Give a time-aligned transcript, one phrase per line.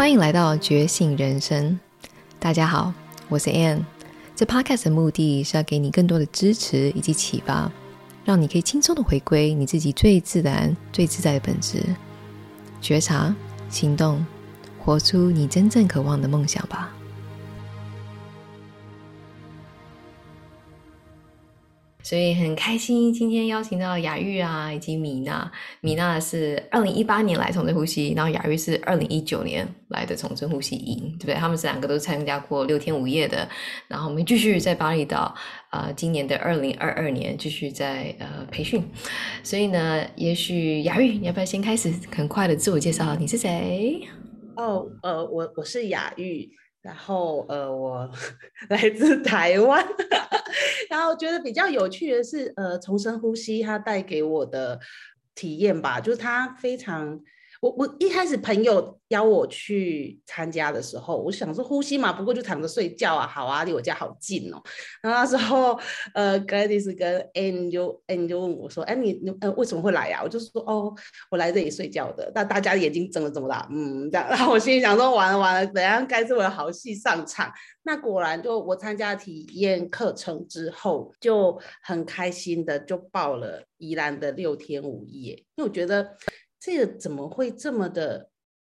[0.00, 1.78] 欢迎来到觉醒人生。
[2.38, 2.90] 大家好，
[3.28, 3.84] 我是 Anne。
[4.34, 7.70] 这 Podcast 的目的是要给你更多的支持以及启发，
[8.24, 11.84] 让你可以轻松的回归你自己最自然、最自在的本质，
[12.80, 13.36] 觉察、
[13.68, 14.24] 行动，
[14.78, 16.90] 活出你真正渴望的梦想吧。
[22.10, 25.48] 所以很开心，今天邀请到雅玉啊，以及米娜。
[25.80, 31.34] 米娜是二零一八年来重振呼吸，然后雅玉是二零一九年来的重振呼吸营，对不对？
[31.36, 33.48] 他们是两个都参加过六天五夜的。
[33.86, 35.32] 然后我们继续在巴厘岛，
[35.70, 38.82] 呃，今年的二零二二年继续在呃培训。
[39.44, 43.14] 所以呢，也许雅玉，你要不要先开始很快的自我介绍？
[43.14, 44.00] 你是谁？
[44.56, 46.50] 哦，呃，我我是雅玉。
[46.82, 48.10] 然后呃，我
[48.70, 49.86] 来自台湾，
[50.88, 54.78] 然后觉得比较有趣的是，呃，重生呼吸它带给我的
[55.34, 57.20] 体验吧，就是它非常。
[57.60, 64.62] 我我一开始朋友邀我去参加的时候，我想说呼吸嘛，不过就躺着睡觉啊，好啊，离我家好近哦。
[65.02, 65.78] 然后那时候，
[66.14, 70.94] 呃，Gladys 跟 Ann 就 Ann 就问我说：“哎，你你呃为什么会来呀、啊？”我就说：“哦，
[71.30, 74.26] 我来这里睡觉的。”那大家眼睛睁得这么大，嗯，这样。
[74.26, 77.52] 然后我心里想说：“完了完了，等下该是我的好戏上场。”
[77.84, 86.16] 那果然，就我参加体验课程之后，就很开心的就报了宜兰的六天五夜，因为我觉得。
[86.60, 88.28] 这个怎么会这么的、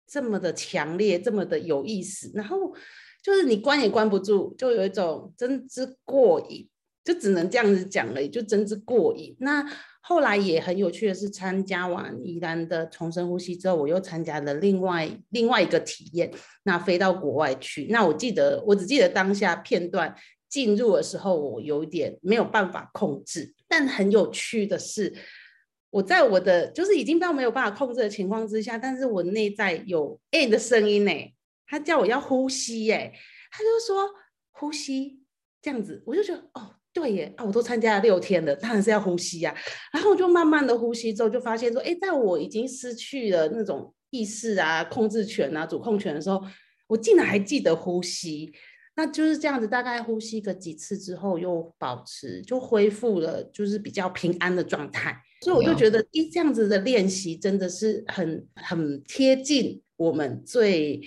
[0.08, 2.32] 这么的强烈、这么的有意思？
[2.34, 2.74] 然后
[3.22, 6.68] 就是你关也关不住，就有一种真之过瘾，
[7.04, 9.36] 就只能这样子讲了，就真之过瘾。
[9.38, 9.64] 那
[10.00, 16.32] 后来也很有趣的是，参加完宜兰的重生呼吸之后，我又参加了另外另外一个体验，
[16.64, 17.86] 那飞到国外去。
[17.90, 20.14] 那我记得，我只记得当下片段
[20.48, 25.14] 进入的时候，我有点没有办法控制，但很有趣的是。
[25.96, 31.10] 我在我的就是已经到没有办法控制的情况之下，但是我内在有 A 的声音呢，
[31.66, 33.14] 他叫我要呼吸耶，
[33.50, 34.06] 他就说
[34.52, 35.22] 呼吸
[35.62, 39.56] 这样子，我就觉得哦对耶啊，我都参加了六天了，当然是要呼吸呀，
[39.90, 46.42] 然后我就慢慢的呼吸之后，就发现说，哎，在我已经失去了那种意识啊、控制权啊、主控权的时候，
[46.88, 48.52] 我竟然还记得呼吸，
[48.96, 55.22] 那就是这样子，大概呼吸个几次之后，又保持就恢复了，就是比较平安的状态。
[55.42, 61.00] 所以我就觉得，一这样子的练习真的是很很贴近我们最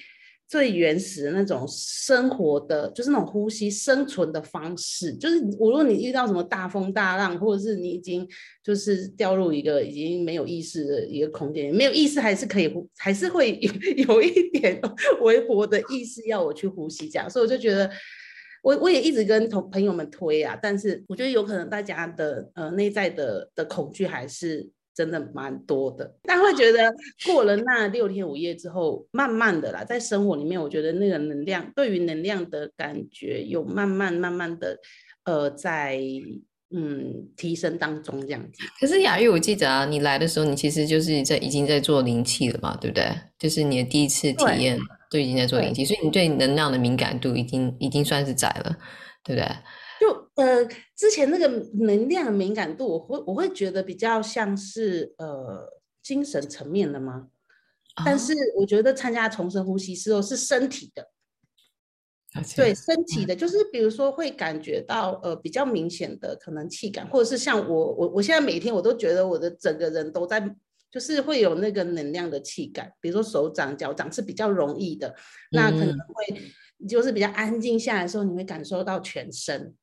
[0.48, 5.14] 最原始的那种生活的，就是那种呼吸生存的方式。
[5.16, 8.28] 就是无论你遇到什么大风大浪，或者是你已经
[8.64, 13.72] 就是掉入一个已经没有意识的一个空间，没有意识还是可以呼，还是会 有
[14.14, 14.80] 有一点
[15.22, 17.30] 微薄的意识要我去呼吸这样。
[17.30, 17.90] 所以我就觉得。
[18.64, 26.94] 我我也一直跟同朋友们推啊，但是我觉得有可能大家的呃内在的的恐惧还是真的蛮多的，但会觉得
[27.26, 34.78] 过了那六天五夜之后，慢慢的啦，在生活里面，我觉得那个能量对于能量的感觉有慢慢慢慢的
[35.26, 36.00] 呃在。
[36.72, 38.62] 嗯，提升当中这样子。
[38.80, 43.06] 可是雅玉，我记得啊，你来的时候，你其实就是在已经在做灵气了嘛，对不对？
[43.40, 44.78] 就是你的第一次体验
[45.10, 48.78] 都已经在做灵气，所以你对能量的敏感度已经已经算是窄了，
[49.24, 49.48] 对不对？
[50.00, 50.66] 就呃，
[50.96, 55.68] 之前那个能量的敏感度，我会我会觉得比较像是呃
[56.02, 57.28] 精神层面的吗？
[57.98, 58.04] 哦？
[58.06, 61.10] 但是我觉得参加重生呼吸之后是身体的。
[62.56, 70.40] 对身体的，就是比如说会感觉到呃比较明显的可能气感，或者是像我我我现在每天我都觉得我的整个人都在，
[70.92, 75.16] 就是会有那个能量的气感，比如说手掌脚掌是比较容易的，
[75.52, 76.42] 那可能会
[76.88, 79.74] 就是比较安静下来的时候，你会感受到全身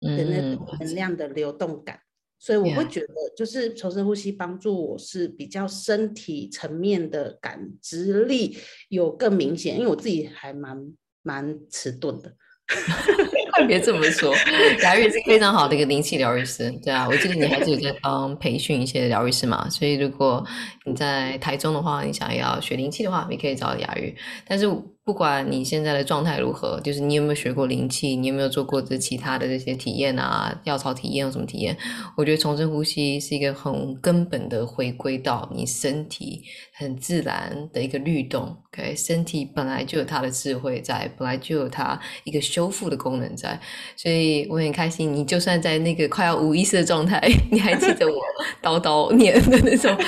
[0.00, 2.00] 的那种能量的流动感，
[2.38, 8.56] 所以我会觉得就是重生呼吸帮助我是比较身体层面的感知力
[8.88, 10.94] 有更明显，因为我自己还蛮。
[11.24, 12.34] 蛮迟钝的，
[13.66, 14.34] 别这么说，
[14.82, 20.44] 雅玉是非常好的一个灵气疗愈师，对啊，我记得你还是有在帮培训一些疗愈师嘛，所以如果
[20.84, 24.14] 你在台中的话，你想要学灵气的话，你可以找雅玉，
[24.46, 24.68] 但是。
[25.04, 31.76] 不管你现在的状态如何，就是你有没有学过灵气，你有没有做过这其他的这些体验啊，药草体验有什么体验？
[32.16, 36.44] 我觉得重生呼吸是一个很根本的回归到你身体
[36.82, 38.56] 很自然的一个律动。
[38.74, 43.58] OK，身体本来就有它的智慧在，本来就有它一个修复的功能在，
[43.96, 45.12] 所以我很开心。
[45.12, 47.20] 你就算在那个快要无意识的状态，
[47.52, 48.20] 你还记得我
[48.62, 49.94] 叨叨念的那种，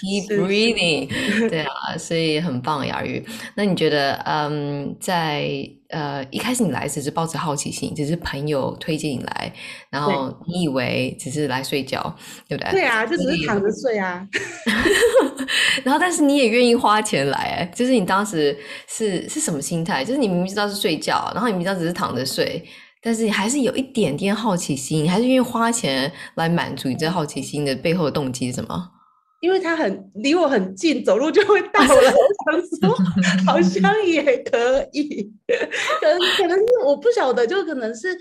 [0.00, 1.08] keep breathing，
[1.48, 3.24] 对啊，所以很棒雅玉。
[3.54, 5.48] 那你觉得，嗯，在
[5.88, 9.52] 呃，一开始你来只是抱着好奇心，只是朋友推荐你来，
[9.90, 12.02] 然后你以为只是来睡觉，
[12.48, 12.80] 对，对不对？
[12.80, 14.26] 对啊，就只是躺着睡啊。
[15.84, 18.56] 然后，但是你也愿意花钱来，哎，就是你当时
[18.88, 20.04] 是是什么心态？
[20.04, 22.64] 就是你明明知道是睡觉，然后你明知道只是躺着睡，
[23.00, 28.90] 但是你还是有一点点好奇心，你还是愿意花钱来满足你这好奇心的背后的动机是什么？
[29.40, 31.88] 因为他很离我很近，走路就会到了。
[31.94, 32.96] 我想说，
[33.46, 35.30] 好像也可以，
[36.00, 38.16] 可能可能是我不晓得，就可能是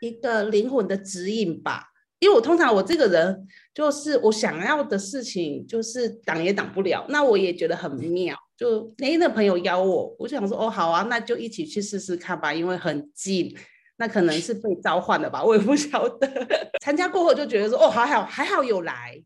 [0.00, 1.84] 一个灵魂的指引吧。
[2.18, 7.04] 因为我通常我这个人，就是我想要的事情，就是挡也挡不了。
[7.10, 12.54] 那我也觉得很妙，就那那朋友邀我，我就想说，哦，好啊，那就一起去试试看吧。
[12.54, 13.54] 因为很近，
[13.98, 16.26] 那可能是被召唤了吧，我也不晓得。
[16.82, 19.22] 参加过后就觉得说，哦，还好还好有来。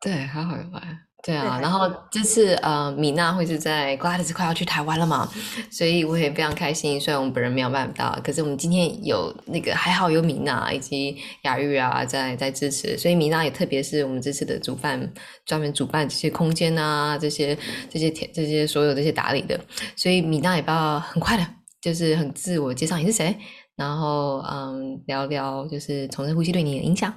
[0.00, 0.80] 对，还好有来。
[1.22, 5.28] 对啊，对然后这次呃，米娜会是在 Gladys 快要去台湾了嘛，
[5.70, 6.98] 所以我也非常开心。
[6.98, 15.12] 虽然我们本人没有办法到，可是我们今天有那个还好有米娜以及雅玉啊在在支持，所以米娜也特别是我们这次的主办，
[15.44, 17.54] 专门主办这些空间啊，这些
[17.90, 19.60] 这些这些，这些所有这些打理的，
[19.96, 21.46] 所以米娜也不要很快的，
[21.82, 23.36] 就是很自我介绍你是谁，
[23.76, 27.12] 然后嗯聊聊就是重生呼吸对你的影响。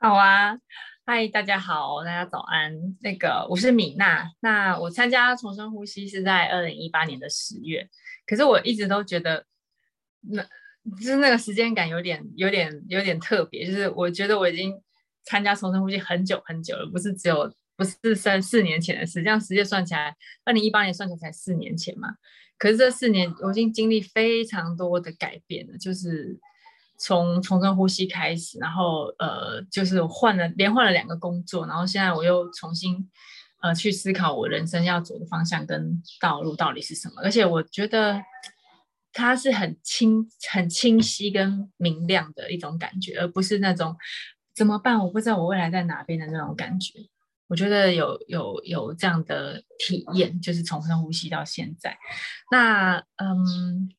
[0.00, 0.56] 好啊。
[1.04, 2.72] 嗨，大家好，大家早安。
[3.00, 7.88] 那个我是米娜，那我参加重生呼吸是在二零一八年的十月，
[8.24, 9.44] 可是我一直都觉得
[10.20, 10.40] 那
[10.96, 14.80] 就是那个时间感有点、有点、有点特别，就是我觉得我已经
[15.24, 20.14] 参加重生呼吸很久很久了，不是只有不是三四年前的事，这样时间算起来，
[20.44, 22.10] 二零一八年算起来才四年前嘛。
[22.56, 26.38] 可是这四年我已经经历非常多的改变了，就是。
[27.04, 33.10] 从重深呼吸开始，然后呃，就是换了连换了两个工作，然后现在我又重新
[33.60, 37.14] 呃去思考我人生要走的方向跟道路到底是什么。
[37.24, 38.22] 而且我觉得
[39.12, 43.96] 它是很清、很清晰跟明亮的一种感觉，而不是那种
[44.54, 44.98] 怎么办？
[45.00, 46.92] 我不知道我未来在哪边的那种感觉。
[47.48, 51.98] 我觉得有有有这样的体验，就是重深呼吸到现在。
[52.50, 53.90] 那嗯，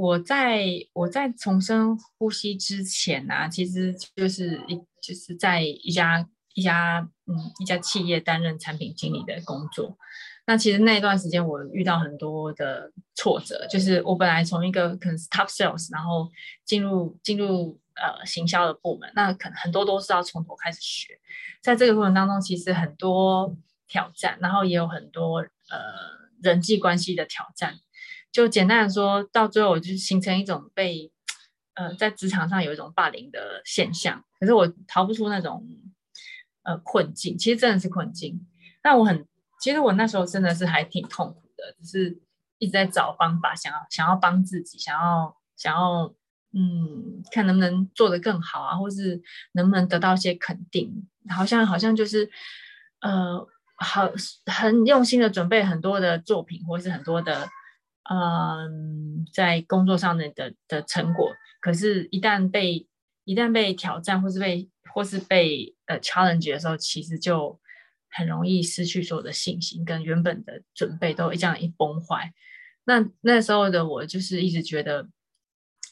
[0.00, 0.64] 我在
[0.94, 9.98] 我在重生呼吸之前呢、啊，其实就是一就是在一家一家嗯一家企业担任产品经理的工作。
[10.46, 16.30] 那其实那一段时间我遇到很多的挫折，就是我本来从一个可能是 top sales，然后
[16.64, 17.78] 进入进入。
[17.96, 21.20] 呃，行销的部门，那可能很多都是要从头开始学，
[21.60, 23.54] 在这个过程当中，其实很多
[23.86, 25.78] 挑战，然后也有很多呃
[26.42, 27.74] 人际关系的挑战。
[28.32, 31.10] 就简单的说，到最后我就形成一种被
[31.74, 35.66] 呃在职场上有一种霸凌的现象，可是我逃不出那种
[36.62, 38.46] 呃困境，其实真的是困境。
[38.82, 39.26] 那我很，
[39.60, 42.20] 其实我那时候真的是还挺痛苦的，就是
[42.58, 46.14] 一直在找方法，想要想要帮自己，想要想要。
[46.52, 49.22] 嗯，看能不能做得更好啊，或是
[49.52, 51.06] 能不能得到一些肯定？
[51.28, 52.28] 好像好像就是，
[53.02, 53.46] 呃，
[53.76, 54.10] 好
[54.46, 57.48] 很用心的准备很多的作品，或是很多的，
[58.08, 61.30] 嗯、在工作上的的的成果。
[61.60, 62.86] 可是，一旦被
[63.24, 67.60] 一旦被挑战，或是被或是被呃 challenge 的时候，其实就
[68.10, 72.32] 很容易失去所有的信心，跟原本的准备都一这样一崩坏。
[72.84, 75.08] 那那时候的我，就是一直觉得。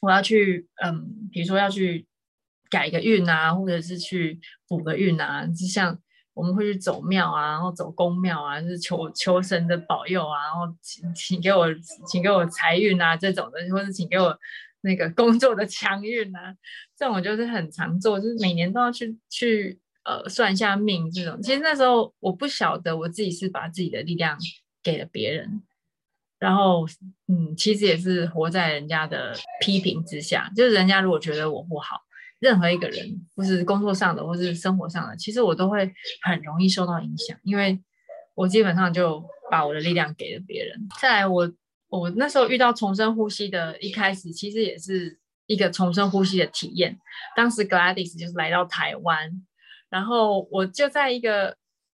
[0.01, 2.07] 我要去，嗯，比如说要去
[2.71, 4.39] 改个运啊，或者是去
[4.69, 6.01] 补个运啊，就像
[6.39, 11.67] 我们会去走庙啊，然后走宫庙啊，就是求求神的保佑啊，然后请请给我
[12.07, 14.39] 请给我财运啊这种的，或者请给我
[14.83, 16.55] 那个工作的强运啊，
[16.97, 21.43] 这种我就是很常做，就是每年都要去去呃算一下命这种。
[21.43, 24.39] 其实那时候我不晓得我自己是把自己的力量
[24.83, 25.63] 给了别人。
[26.39, 26.87] 然后，
[27.27, 30.49] 嗯，其实也是活在人家的批评之下。
[30.55, 32.01] 就是人家如果觉得我不好，
[32.41, 35.93] 任何一个人，或是工作上的，或是生活上的，其实我都会
[36.23, 37.79] 很容易受到影响，因为
[38.35, 40.89] 我基本上就把我的力量给了别人。
[41.01, 41.53] 再来我，
[41.89, 46.99] 我那时候遇到重生呼吸的一开始，其实也是一个重生呼吸的体验。
[47.35, 49.45] 当时 Gladys 就是来到台湾，
[49.91, 51.57] 然后我就在一个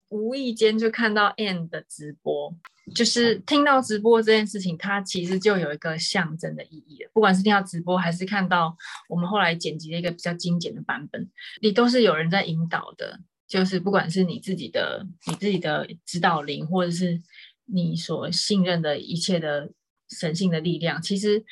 [0.08, 2.54] 无意间就看到 Ann 的直播。
[2.94, 7.10] 就是听到直播这件事情，它其实就有一个象征的意义了。
[7.12, 8.76] 不管是听到直播，还是看到
[9.08, 11.30] 我们后来剪辑的一个比较精简的版本，
[11.60, 13.20] 你都是有人在引导的。
[13.48, 17.20] 就是不管是你自己的、你自己的指导灵，或者是
[17.64, 19.68] 你所信任的一切的
[20.08, 21.44] 神性的力量，其实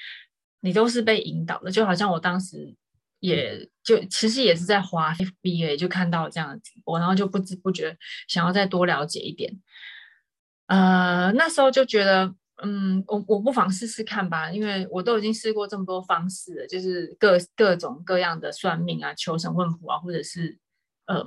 [0.60, 1.72] 你都是被引导的。
[1.72, 2.72] 就好像我当时
[3.18, 7.96] 也就其实也是在滑 FBA，就看到这样的直播，然后就不知不觉
[8.28, 9.58] 想要再多了解一点。
[10.68, 12.32] 呃，那时候就觉得
[12.62, 20.58] 嗯，我我不妨试试看吧，因为我都已经试过这么多方式了，就是各各种各样的算命啊、求神问卜啊，或者是
[21.06, 21.24] 嗯，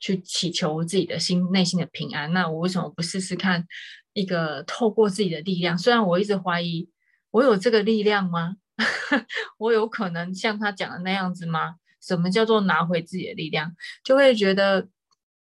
[0.00, 2.32] 去祈求自己的心内心的平安。
[2.32, 3.66] 那我为什么不试试看
[4.14, 5.76] 一个透过自己的力量？
[5.76, 6.88] 虽然我一直怀疑
[7.32, 8.56] 我有这个力量吗？
[9.58, 11.74] 我有可能像他讲的那样子吗？
[12.00, 13.74] 什么叫做拿回自己的力量？
[14.02, 14.88] 就会觉得。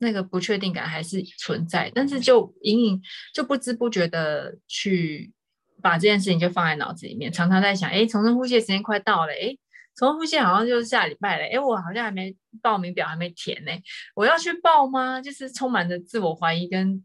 [0.02, 3.00] 那个不确定感还是存在，但是就隐隐
[3.32, 5.32] 就不知不觉的去
[5.80, 9.56] 把这件事情就放在脑子里面，常常在想，哎，重生呼吸的时间快到了，哎，
[9.94, 13.70] 重生呼吸好像就是下礼拜了，哎，我好像还没报名表还没填呢，
[14.16, 15.20] 我要去报吗？
[15.20, 17.04] 就是充满着自我怀疑跟，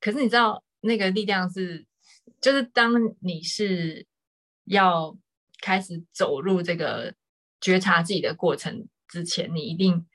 [0.00, 1.84] 可是你知道那个力量是，
[2.40, 4.06] 就是当你是
[4.64, 5.14] 要
[5.60, 7.12] 开始走入这个
[7.60, 10.06] 觉察自己的过程之前，你一定。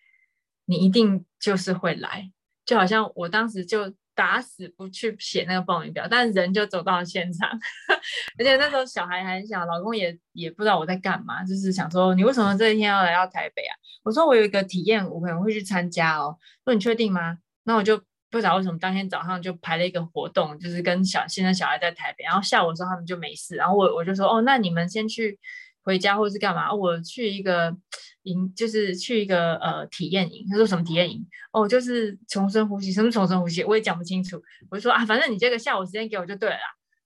[0.66, 2.32] 你一定就是会来，
[2.66, 7.50] 就好像我当时就打死不去写那个报名表，但人就走到了现场，
[8.38, 13.76] 而且那时候小孩还小，老公也也不知道我在干嘛，就是想说你为什么这一天要来到台北啊？
[14.04, 16.38] 我说我有一个体验，我可能会去参加哦。
[16.64, 17.38] 说你确定吗？
[17.64, 17.98] 那我就
[18.30, 25.40] 不知道为什么当天早上就排了一个活动，就是跟小现在小孩在台北，然后下午的时候他们就没事，然后我我就说哦，那你们先去
[25.82, 26.72] 回家或是干嘛？
[26.72, 27.76] 我去一个。
[28.24, 31.26] 营就是去一个呃体验营，他说什么体验营？
[31.52, 33.64] 哦，就是重生呼吸，什么重生呼吸？
[33.64, 34.42] 我也讲不清楚。
[34.70, 36.58] 我就说啊，反正你这个下午时间给我就对了。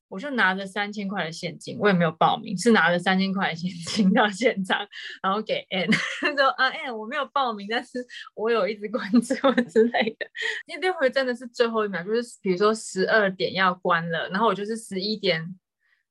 [0.10, 4.80] 我就拿着三千块的现金，我也没有报名，是拿着三千块的现金到现场，
[5.22, 5.92] 然后给 Ann
[6.34, 10.26] 说啊，N 我没有报名，但是我有一直关注之类的。
[10.66, 15.46] 因为那会真的是最后一秒，就是比如说十二点要关了，然后我就是十一点。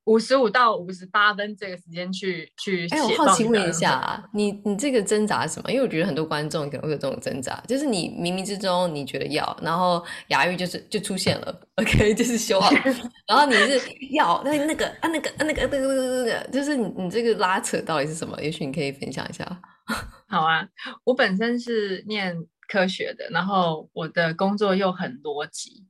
[0.07, 2.95] 五十五到五十八分这个时间去去写。
[2.95, 5.69] 哎，我好奇问一下啊，你你这个挣扎是什么？
[5.71, 12.71] 因为我觉得很多观众可能会有这种挣扎，就是你冥冥之中你觉得要，然后牙玉就是就出现了，OK， 就是修好，
[13.27, 13.81] 然后你是
[14.13, 18.41] 要，那那个啊那个啊那个那个那个，就是你你这个拉扯到底是什么？
[18.41, 19.45] 也许你可以分享一下。
[20.29, 20.65] 好啊，
[21.03, 22.33] 我本身是念
[22.69, 25.85] 科学的，然后我的工作又很逻辑，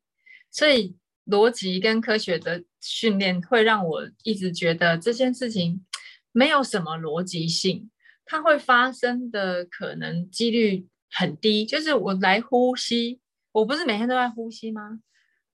[0.50, 0.98] 所以。
[1.28, 5.86] 逻辑跟科学的训练会让我一直觉得这件事情
[6.32, 7.90] 没有什么逻辑性，
[8.26, 11.66] 它会发生的可能几率很低。
[11.66, 13.20] 就是我来呼吸，
[13.52, 15.00] 我不是每天都在呼吸吗？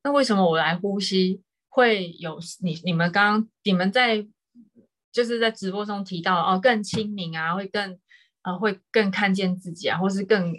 [0.03, 4.27] 那为什么我来呼吸会有你你们刚刚你们在
[5.11, 7.93] 就是在直播中提到哦更清明啊，会更
[8.41, 10.53] 啊、呃、会更看见自己啊，或是更。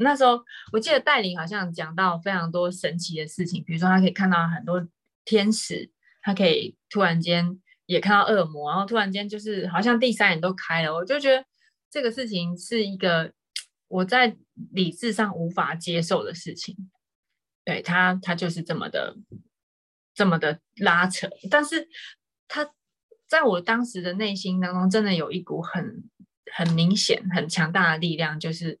[0.00, 0.38] 那时候
[0.70, 4.86] 我记得带领好像讲到非常多神奇的事情，比如说他可以看到很多
[5.24, 5.90] 天使，
[6.28, 10.94] 他可以突然间也看到恶魔，然后突然间就是好像第三眼都开了。
[10.94, 11.42] 我就觉得
[11.90, 13.32] 这个事情是一个
[13.88, 14.36] 我在
[14.72, 16.76] 理智上无法接受的事情。
[17.64, 19.16] 对他，他就是这么的
[20.12, 21.88] 这么的拉扯，但是
[22.46, 22.70] 他
[23.26, 26.04] 在我当时的内心当中，真的有一股很
[26.52, 28.78] 很明显、很强大的力量，就是。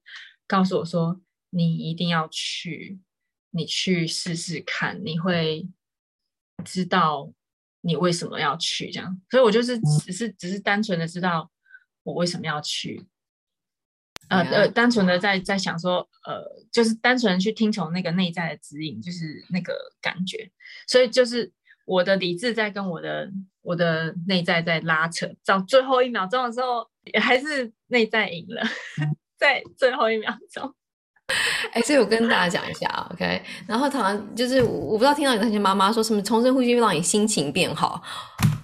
[0.50, 2.98] 告诉我说，你一定要去，
[3.50, 5.68] 你去试试看，你会
[6.64, 7.30] 知道
[7.80, 9.20] 你为什么要去这样。
[9.30, 11.50] 所以我就是只是只是单纯的知道
[12.02, 13.06] 我为什么要去，
[14.28, 16.42] 呃呃，单纯的在在想说，呃，
[16.72, 20.50] 就是单纯去听从那个内在的指引，就是那个感觉。
[20.86, 21.52] 所以就是
[21.84, 23.30] 我的理智在跟我的
[23.62, 26.88] 我的内在在拉扯，到最后一秒钟的时候，
[27.20, 28.62] 还是内在赢了。
[29.38, 30.74] 在最后一秒钟，
[31.72, 33.42] 哎、欸，所以我跟大家讲一下，OK。
[33.66, 38.00] 然后，好像就是我不知道听到有那些妈妈说什么重生呼吸会让你心情变好，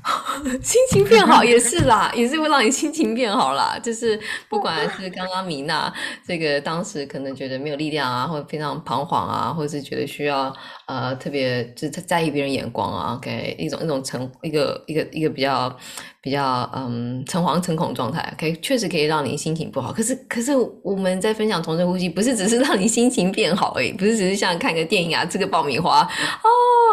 [0.62, 3.78] 心情变好也是啦，也是会让你心情变好啦。
[3.82, 4.18] 就是
[4.48, 5.92] 不管是刚刚米娜
[6.26, 10.50] 这个当时可能觉得没有力量啊，或者非常彷徨啊，或者是觉得需要
[10.86, 15.76] 呃特别就是在意别人眼光啊，OK，一种一种成一个一个一个比较。
[16.24, 19.92] 比较嗯诚惶诚恐状态，可以确实可以让你心情不好。
[19.92, 20.52] 可是可是
[20.82, 26.48] 我们在分享重生呼吸，不是只是让你心情变好而已，不是只是像看个电影啊，吃个爆米花哦，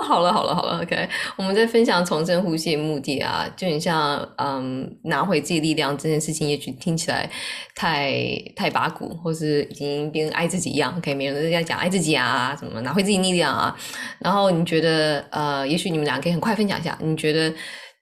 [0.05, 1.07] 好了好了好了，OK。
[1.37, 7.29] 我们在分享重生呼吸的目的啊，就很像嗯拿回自己力量这件事情，也许听起来
[7.73, 8.11] 太
[8.53, 11.13] 太八股，或是已经变成爱自己一样，OK。
[11.13, 13.73] 每个人都在讲爱自己啊，什么拿回自己力量啊。
[14.19, 17.53] 然后你觉得呃，也许你们俩可以很快分享一下，你觉得？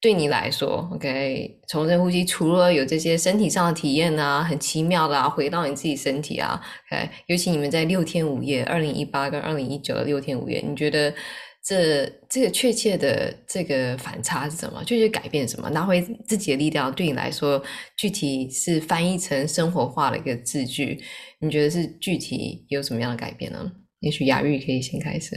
[0.01, 11.13] 对你来说，OK，重生呼吸除了有这些身体上的体验啊，很奇妙的啊，回到你自己身体啊，OK，尤其你们在六天五夜，二零一八跟二零一九的六天五夜，你觉得
[11.62, 14.82] 这这个确切的这个反差是什么？
[14.86, 15.70] 确切改变什么？
[15.72, 17.62] 拿回自己的力量，对你来说，
[17.98, 20.98] 具体是翻译成生活化的一个字句，
[21.41, 23.70] 你觉得是具体有什么样的改变呢？
[24.00, 25.36] 也许雅玉可以先开始。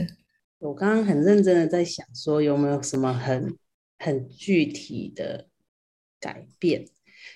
[0.59, 3.53] 我刚刚很认真的在想，说有没有什么很。
[4.03, 5.47] 很具体的
[6.19, 6.85] 改变。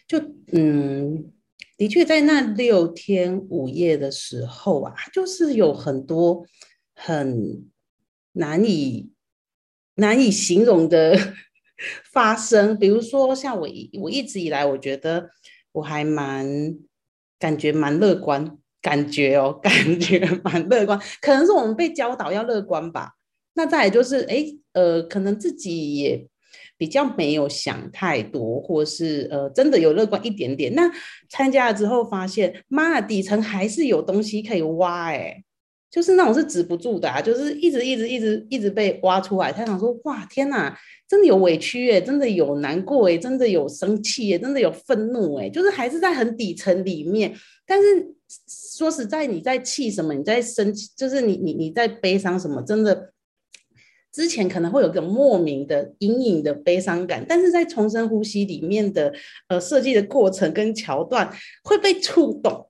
[0.08, 0.20] 就
[0.52, 1.32] 嗯，
[1.78, 6.46] 的确在那六天五夜的时候啊，就是有很多
[6.94, 7.70] 很
[8.34, 9.12] 难以
[9.96, 11.18] 难以形容的
[12.12, 12.78] 发生。
[12.78, 13.68] 比如说，像我
[14.02, 15.30] 我一直以来，我觉得
[15.72, 16.78] 我还蛮
[17.40, 18.58] 感觉蛮乐观。
[18.80, 23.14] 感觉哦， 感觉蛮乐观，可能是我们被教导要乐观吧。
[23.56, 26.26] 那再来就是，哎，呃，可能自己也
[26.78, 30.74] 比较没有想太多，或是呃，真的有乐观一点点。
[30.76, 30.92] 那
[31.30, 35.44] 参加了之后发现，妈的，底层还是有东西可以挖，哎，
[35.90, 39.52] 就是那种是止不住的啊，就是一直一直一直一直被挖出来。
[39.52, 47.34] 他想说，哇，天哪，真的有委屈哎，真的有难过哎，真的有生气哎，真的有愤怒哎，就是还是在很底层里面，
[47.66, 48.14] 但是。
[48.70, 50.14] 说实在，你在气什么？
[50.14, 52.62] 你在生气，就是你你你在悲伤什么？
[52.62, 53.14] 真的，
[54.18, 59.14] 之前可能会有个莫名的隐隐的悲伤感，但是在重深呼吸里面的
[59.48, 61.32] 呃设计的过程跟桥段
[61.64, 62.68] 会被触动，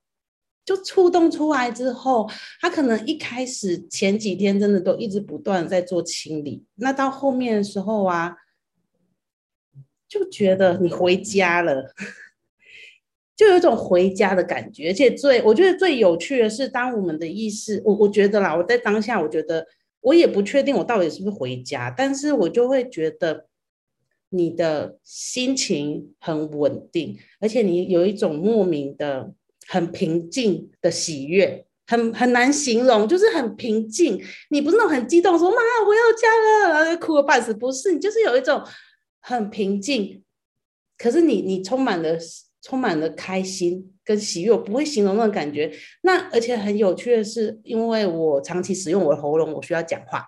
[0.62, 2.28] 就触动出来之后，
[2.60, 8.34] 他可能一开始前几天真的都一直不断在做清理，那到后面的时候啊，
[10.06, 11.94] 就觉得你回家了。
[13.34, 19.64] 就有一种回家的感觉，而且最我觉得最有趣的是，当我们的意识，我我觉得啦，我在当下，我觉得
[20.00, 23.46] 我也不确定我到底是不是回家，但是我就会觉得
[24.30, 29.32] 你的心情很稳定，而且你有一种莫名的
[29.66, 34.22] 很平静的喜悦，很很难形容，就是很平静。
[34.50, 38.62] 你不是那种很激动说妈我要家了，然后哭个半死，不是，你就是有一种
[39.20, 40.22] 很平静，
[40.96, 42.18] 可是你你充满了。
[42.62, 45.72] 充满了开心跟喜悦，我不会形容那种感觉。
[46.02, 50.24] 那而且很有趣的是，因为我长期使用我的喉咙，我需要讲话，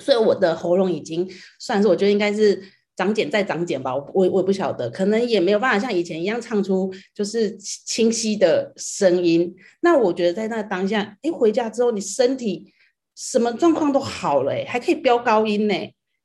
[0.00, 1.28] 所以我的喉咙已经
[1.58, 2.62] 算是我觉得应该是
[2.96, 3.94] 长茧再长茧吧。
[3.94, 9.54] 我我我也不晓得，可能也没有办法像以前一样唱出就是清晰的声音。
[9.80, 12.72] 那我觉得在那当下，哎，回家之后你身体
[13.16, 15.74] 什么状况都好了，哎，还可以飙高音呢，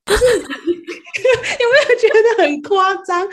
[0.06, 3.28] 就是有没有觉得很夸张？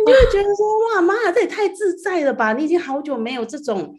[0.00, 2.52] 你就会觉得说哇妈，这也太自在了吧！
[2.54, 3.98] 你已经好久没有这种，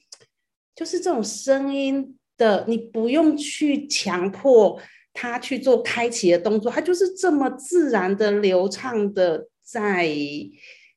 [0.76, 4.80] 就是这种声音的，你不用去强迫
[5.14, 10.10] 他去做开启的动作，他就是这么自然的、流畅的在，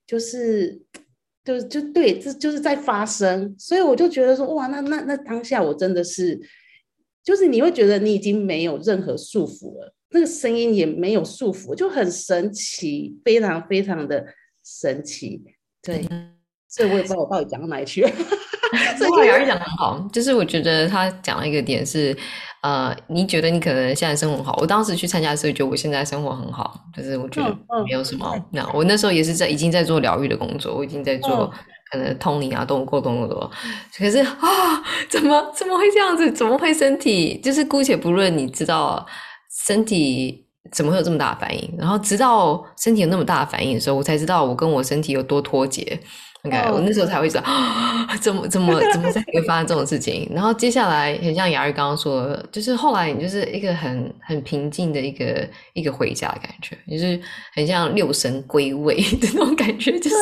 [0.06, 0.80] 就是，
[1.44, 3.54] 就就对，这就是在发生。
[3.58, 6.40] 所以我就觉得说哇，那那那当下我真的是，
[7.22, 14.24] 就是你会觉得你已经没有任何束缚了，那个声音也没有束缚，就很神奇，非常非常的。
[14.64, 15.42] 神奇，
[15.82, 16.06] 对，
[16.68, 18.10] 所以我也不知道我到底讲到哪里去了。
[18.98, 22.16] 所以雅玉讲的很好，就是我觉得他讲了一个点是，
[22.62, 28.28] 呃，你觉得你可能现在生活很好，我当时去参加的时候，觉得我现在生活很好，就是我觉得没有什么。
[28.34, 31.52] 嗯嗯、那我那时候也是在已经在做疗愈的工作，我已经在做
[31.92, 33.48] 可能通灵啊、动物沟通的多。
[33.96, 36.32] 可是啊，怎么怎么会这样子？
[36.32, 37.38] 怎么会身体？
[37.40, 39.06] 就是姑且不论，你知道
[39.66, 40.43] 身体。
[40.72, 41.74] 怎么会有这么大的反应？
[41.78, 46.00] 然后直到身体有那么大的反应的时候，我才知道我跟我身体有多脱节。
[46.70, 50.30] 我那时候才会知道， 啊，怎么 怎么怎么才会发生这种事情？
[50.32, 57.18] 然后接下来很像雅玉刚刚说的，就是后来你就是一个很很平静的一个一个回家的感觉，就是
[57.54, 60.16] 很像六神归位的那种感觉，就是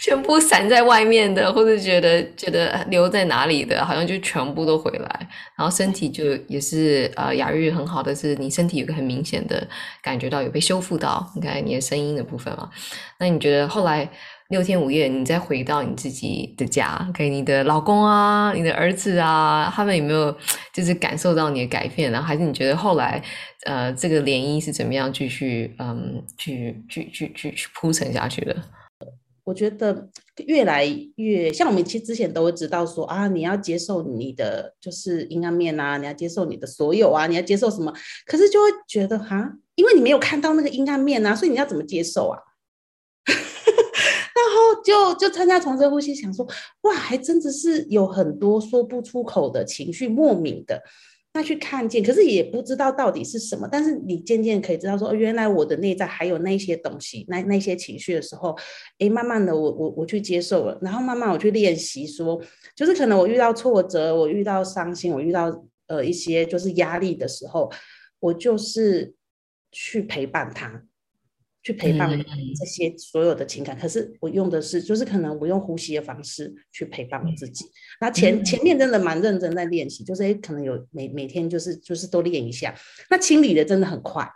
[0.00, 5.28] 全部散在外面的，或者觉得觉得留在哪里的，好像就全部都回来。
[5.56, 9.66] 然后身体就也是呃，雅玉很好的是，你身体有个很明显的
[10.02, 12.70] 感觉到有被修复到，你看你的声音的部分嘛。
[13.18, 14.08] 那你觉得后来？
[14.48, 20.34] 六天五夜，你再回到你自己的家，给你的老公啊、你的儿子啊，他们有没有
[20.72, 22.10] 就是感受到你的改变？
[22.10, 23.22] 然后还是你觉得后来，
[23.66, 28.56] 呃，这个涟漪是怎么样继续嗯，去去去去去铺陈下去的？
[29.44, 30.08] 我觉得
[30.46, 37.92] 越来越像我们其实之前都会知道说啊，你要接受你的就是阴暗面啊，你要接受你的所有啊，你要接受什么？
[38.24, 42.38] 可是就会觉得哈，因为你没有看到那个阴暗面啊，所以你要怎么接受啊？
[44.38, 46.46] 然后就就参加重生呼吸，想说
[46.82, 50.82] 哇，还真的是有很多说不出口的情绪，莫名的，
[51.34, 53.68] 那去看见，可是也不知道到底是什么。
[53.70, 58.56] 但是你渐渐可以知道说，原来我的内在还有那些东西，那那些情绪的时候，
[58.98, 62.40] 哎，慢慢的我我我去接受了，然后慢慢我去练习说，
[62.76, 67.70] 就是可能我遇到挫折，我遇到伤心，我遇到呃一些就是压力的时候，
[68.20, 69.14] 我就是
[69.72, 70.84] 去陪伴他。
[71.68, 72.08] 去陪伴
[72.58, 77.62] 这些所有的情感，嗯、可是我用的是，就是可能我用呼吸的方式去陪伴我自己。
[77.66, 77.68] 嗯、
[78.00, 82.74] 那前前面真的蛮认真在练习，就是诶可能有每每天就是就是都练一下。
[83.10, 84.26] 那清理的真的很快，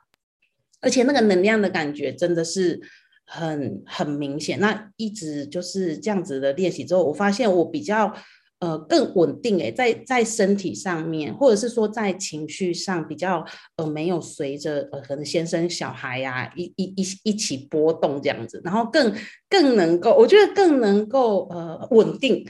[0.83, 2.79] 而且那个能量的感觉真的是
[3.25, 4.61] 很很明显。
[4.61, 8.14] 那一直就是这样子的练习之后，我发现我比较。
[8.62, 13.44] 呃，更稳定诶，在在身体上面，或者是说在情绪上比较
[13.75, 19.12] 呃没有随着呃可能先生小孩呀、啊、一一一一起波动这样子，然后更
[19.51, 22.46] 更能够，我觉得更能够呃稳定，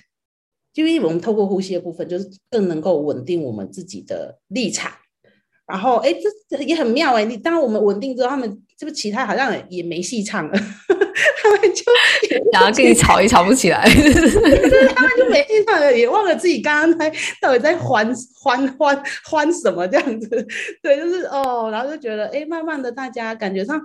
[0.75, 4.92] 就因为我们透过呼吸的部分，就是更能够稳定我们自己的立场。
[5.66, 6.14] 然后哎，
[6.51, 10.53] 这也很妙哎，你当我们稳定之后，他们这个其他好像也没戏唱了？
[11.42, 11.83] 他们就
[12.52, 20.28] 然后跟你吵也吵不起来， 他们就没戏唱了，也忘了自己刚刚在到底在欢欢欢欢什么这样子。
[20.82, 23.80] 对，就是哦，然后就觉得哎，慢慢的大家感觉上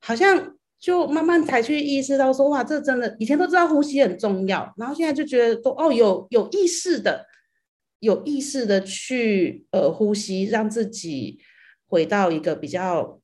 [0.00, 7.26] 好像就慢慢才去意识到说哇，这真的以前都知道呼吸很重要，然后现在就觉得都哦有有意识的。
[8.02, 11.38] 有意识的去呃呼吸，让自己
[11.86, 13.20] 回到一个比较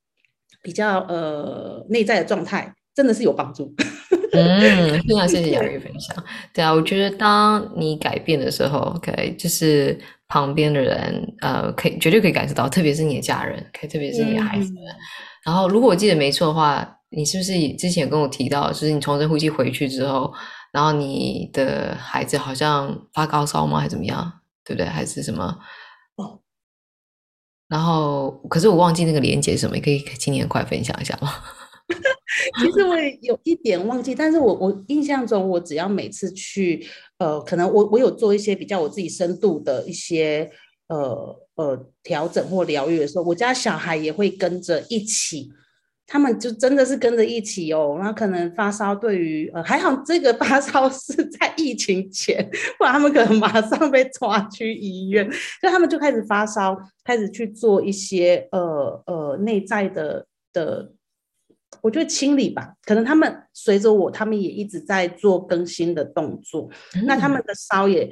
[0.63, 3.75] 比较呃内在的状态，真的是有帮助。
[4.33, 6.15] 嗯，非常谢谢雅玉分享。
[6.53, 14.83] 对啊，我觉得当你改变的时候，OK，就是旁边的人呃可以绝对可以感受到，特别是你的家人，OK，特别是你的孩子们。
[14.85, 14.97] 嗯、
[15.45, 20.33] 然后如果我记得没错的话，你是不是之前跟我提到，就是你重深呼吸回去之后，
[20.73, 24.33] 然后你的孩子好像发高烧吗，还是怎么样？
[24.65, 24.87] 对不对？
[24.89, 25.59] 还是什么？
[26.17, 26.41] 哦，
[27.69, 31.33] 然后可是我忘记那个连接是什么，你可以请你很快分享一下吗？
[32.61, 36.87] 其实我也有一点忘记，但是我我印象中，我只要每次去，
[37.19, 40.51] 呃，可能我我有做一些比较我自己深度的一些
[40.89, 45.51] 呃呃调整或疗愈的时候，我家小孩也会跟着一起。
[46.09, 55.29] 他们就真的是跟着一起哦，那可能发烧，对于呃还好这个发烧是在疫情前，不然他们可能马上被抓去医院。
[55.61, 60.93] 所以他们就开始发烧，开始去做一些呃呃内在的的，
[61.83, 62.75] 我觉得清理吧。
[62.85, 66.71] 可能他们随着我，他们也一直在做更新的动作。
[66.95, 68.09] 嗯、那他们的烧也，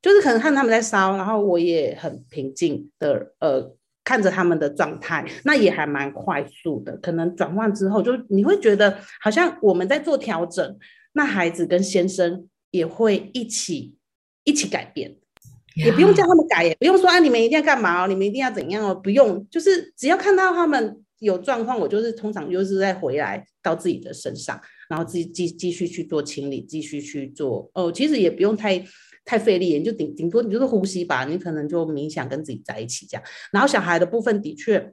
[0.00, 3.74] 就是可能看他们在烧，然后我也很平静的呃。
[4.04, 6.96] 看着他们的状态，那也还蛮快速的。
[6.96, 10.76] 可能转换之后，就你会觉得好像我们在做调整，
[11.12, 13.94] 那孩子跟先生也会一起
[14.42, 15.16] 一起改变
[15.76, 28.84] 也不用叫他们改，也不用说啊，你们一定要干嘛哦，你们一定要怎样哦，不用，就是只要看到他们有状况，我就是通常就是再回来到自己的身上，然后自己继继续去做清理，继续去做哦，其实也不用太。
[29.24, 33.22] 太费力，你就顶顶多你就是呼吸吧，你可能就冥想跟自己在一起这样。
[33.52, 34.92] 然后小孩的部分的确，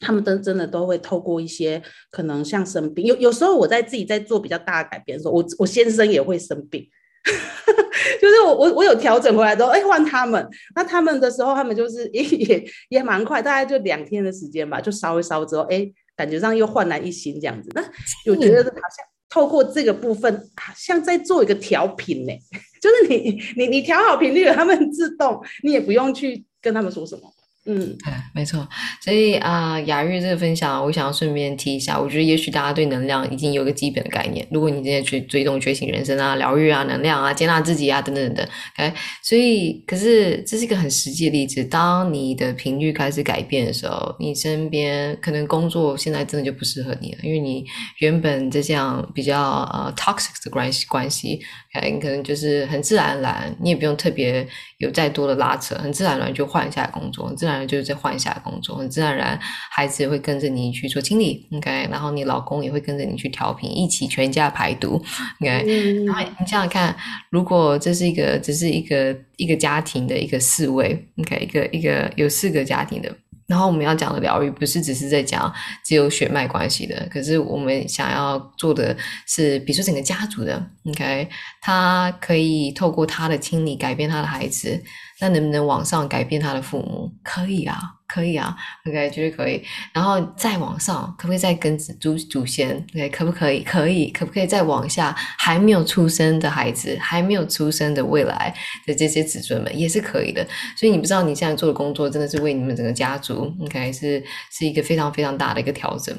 [0.00, 1.80] 他们都真的都会透过一些
[2.10, 6.84] 可能像生病，有有时候我在自己在做比较大的改变的时候，我我先生也会生病，
[8.20, 17.68] 就是我我我有调整回来之后，哎换他们，那他们的时候他们就是也 也也蛮快，大概就两天的时间吧，就烧一烧之后，哎感觉上又焕然一新这样子。
[17.74, 17.82] 那
[18.30, 22.32] 我觉得好像透过这个部分，好像在做一个调频呢。
[22.80, 27.22] 就是你你你调好频率了，他们自动，你也不用去跟他们说什么。
[27.66, 28.66] 嗯，对，没错。
[29.02, 32.00] 所以啊，雅玉这个分享，我想要顺便提一下。
[32.00, 34.46] 我觉得也许大家对能量已经有个基本的概念。
[34.50, 38.96] 如果你今天去追踪觉醒人生啊、疗愈啊、能量啊、接纳自己啊等等等等，OK。
[39.22, 41.62] 所以，可是这是一个很实际的例子。
[41.64, 47.64] 当你的频率开始改变的时候，你身边可能工作现在真的就不适合你了，因为你
[47.98, 49.38] 原本这样比较
[49.72, 51.38] 呃 toxic 的关系关系
[51.76, 54.46] ，OK，你可能就是很自然而然，你也不用特别
[54.78, 57.30] 有再多的拉扯，很自然而然就换一下工作，
[57.66, 59.38] 就是在换下工作，很自然而然，
[59.70, 65.02] 孩子也会跟着你去做清理，OK，然后你老公也会跟着你去调频，一起全家排毒
[65.40, 66.96] ，OK，嗯，然后你想想看，
[67.30, 73.10] 如果这是一个只是一个一个家庭的一个四位，OK，一个一个有四个家庭的。
[73.46, 75.52] 然后我们要讲的疗愈不是只是在讲
[75.84, 81.28] 只有血脉关系的，可是我们想要做的是，比如说整个家族的，OK，
[81.60, 84.80] 他可以透过他的清理改变他的孩子，
[85.20, 87.12] 那能不能往上改变他的父母？
[87.22, 87.78] 可以啊。
[88.12, 89.62] 可以啊，OK，绝对可以。
[89.92, 93.62] 然后再往上，可不可以再跟祖祖先？OK，可不可以？
[93.62, 95.14] 可以，可不可以再往下？
[95.38, 98.52] 还没有出生的孩子，还没有出生的未来
[98.84, 100.44] 的这些子孙们，也是可以的。
[100.76, 106.12] 所以你不知道你现在做的工作，真的是为你们整个家族，OK，是是一个非常非常大的一个调整。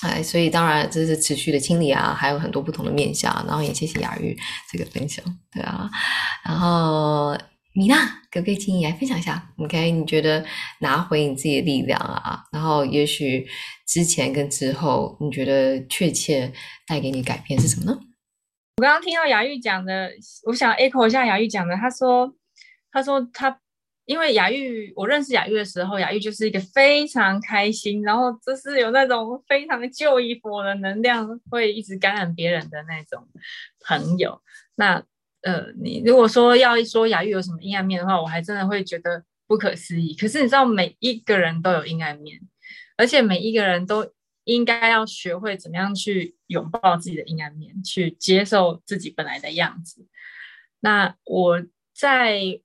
[0.00, 3.30] 哎，所以当然这是持续的清理啊，还有很多不同的面向。
[3.46, 4.34] 然后也谢谢雅玉
[4.72, 5.86] 这个分享，对啊，
[6.46, 7.36] 然后。
[7.76, 10.42] 米娜，可不可以请你来分享一下？OK，你觉得
[10.80, 12.42] 拿回你自己的力量啊？
[12.50, 13.46] 然后也许
[13.86, 16.50] 之前跟之后，你觉得确切
[16.86, 18.00] 带给你改变是什么呢？
[18.78, 20.10] 我刚刚听到雅玉讲的，
[20.46, 21.76] 我想 echo 一下雅玉讲的。
[21.76, 22.34] 他说，
[22.90, 23.60] 他说他
[24.06, 33.22] 因为雅玉，我认识雅玉的时候，雅玉就是一个非常开心，然后就是有那种非常救一波的能量，会一直感染别人的那种
[33.86, 34.40] 朋友。
[34.76, 35.02] 那
[35.46, 40.12] 呃，你如果说要说雅玉有什么阴暗面的话，我还真的会觉得不可思议。
[40.14, 42.40] 可是你知道，每一个人都有阴暗面，
[42.96, 44.12] 而且每一个人都
[44.44, 50.06] 应该要学会怎么样去拥抱自己的阴暗面，去接受自己本来的样子。
[50.80, 51.62] 那我
[51.94, 52.60] 在。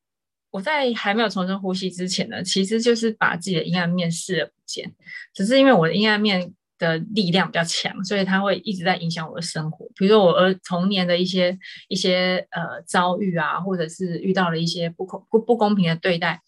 [0.53, 4.93] 我在还没有重生呼吸之前呢，其实就是把自己的阴暗面视而不见，
[5.33, 9.85] 只是因为我的阴暗面的力量比较强，所以它会一直在影响我的生活。
[9.95, 16.41] 比如说我儿童年的一些一些呃遭遇啊，或者是遇到了一些不公不不公平的对待，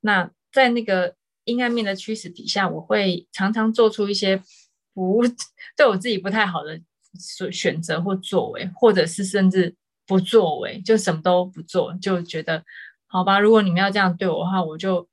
[0.00, 4.40] 那在那个阴暗面的驱使底下，我会常常做出一些
[4.94, 5.22] 不
[5.76, 6.80] 对我自己不太好的
[7.50, 9.74] 选择或作为，或者是甚至
[10.06, 12.62] 不作为，就什么都不做，就觉得。
[13.12, 15.08] 好吧，如果你们要这样对我的话，我就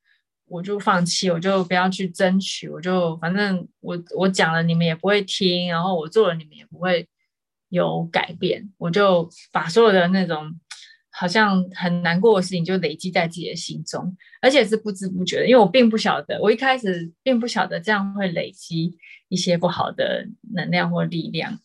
[0.47, 7.07] 我就放弃，我就不要去争取，我就反正我我讲了你们也不会听，然后我做了你们也不会
[7.69, 10.57] 有改变，我就把所有的那种
[11.11, 21.59] 好像很难过的事情就累积在自己的心中，而且是不知不觉的，因为我并不晓得，我一开始并不晓得这样会累积一些不好的能量或力量。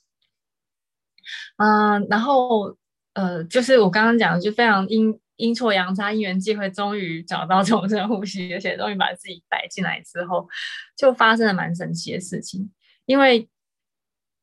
[1.57, 2.77] 嗯、然后
[3.14, 5.18] 呃，就是我刚刚讲的，就非常阴。
[5.37, 10.47] 阴错阳差，因缘际会，终于找到重生呼吸，而且终于把自己摆进来之后，
[10.97, 12.71] 就发生了蛮神奇的事情。
[13.07, 13.49] 因为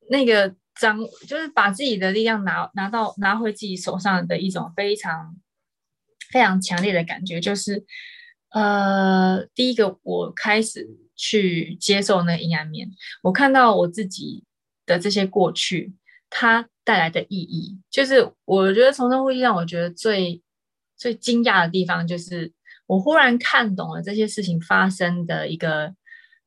[0.10, 5.38] 那个张，就是把自己的力量拿拿到拿回自己手上的一种非常
[6.32, 7.86] 非常强烈的感觉，就是
[8.49, 12.89] 呃，第一个我开始去接受那阴暗面，
[13.21, 14.43] 我看到我自己
[14.86, 15.93] 的这些过去，
[16.30, 20.41] 它带来的意义，就是我觉得重生呼吸让我觉得最。
[20.99, 22.51] 最惊讶的地方就是，
[22.85, 25.95] 我忽然看懂了这些事情发生的一个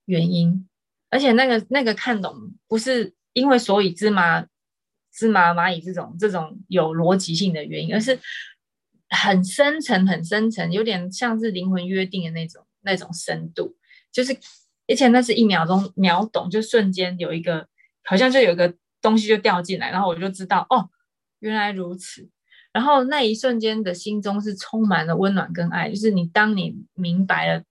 [0.05, 0.69] 原因，
[1.09, 4.47] 而且那个那个看懂不是因为所以芝麻
[5.11, 8.19] 芝麻蚂蚁这种这种有逻辑性的原因，而是
[9.09, 13.75] 很深层很深层，有点像是灵魂约定的那种那种深度，
[14.13, 14.37] 就是
[14.87, 17.67] 而且那是一秒钟秒懂，就瞬间有一个
[18.05, 20.91] 好像就有一个东西就掉进来，然后我就知道哦，
[21.39, 22.29] 原来如此。
[22.73, 27.63] 然后那一瞬间的心中是充满了温暖跟爱，就是你当你明白了，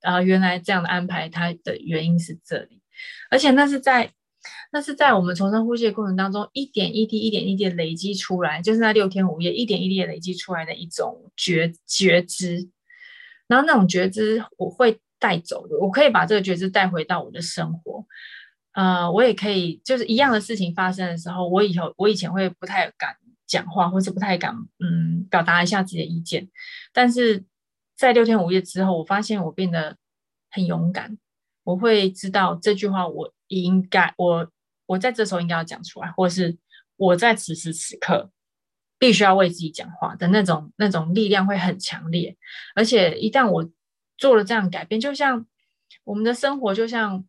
[0.00, 2.80] 啊，原来这样的安排它的原因是这里，
[3.30, 4.10] 而且那是在
[4.72, 12.70] 那是在我们重生呼吸的过程当中，一点一滴、一点一滴累积出来，就是那六天五夜一点一滴累积出来的一种觉觉知，
[13.48, 18.06] 然后那种觉知我会带走的，我可以把这个觉知带回到我的生活，
[18.72, 23.14] 呃，我也可以就是一样的事情发生的时候，我以后我以前会不太敢。
[23.48, 26.48] 讲话或是不太敢，嗯，表达一下自己的意见，
[26.92, 27.44] 但是
[27.96, 29.96] 在六天五夜之后，我发现我变得
[30.50, 31.18] 很勇敢。
[31.64, 34.50] 我会知道这句话，我应该，我
[34.86, 36.56] 我在这时候应该要讲出来，或是
[36.96, 38.30] 我在此时此刻
[38.98, 42.36] 必须要为自己讲话的那种那种力量会很强烈。
[42.74, 43.70] 而且一旦我
[44.16, 45.46] 做了这样改变，就像
[46.04, 47.24] 我们的生活，就像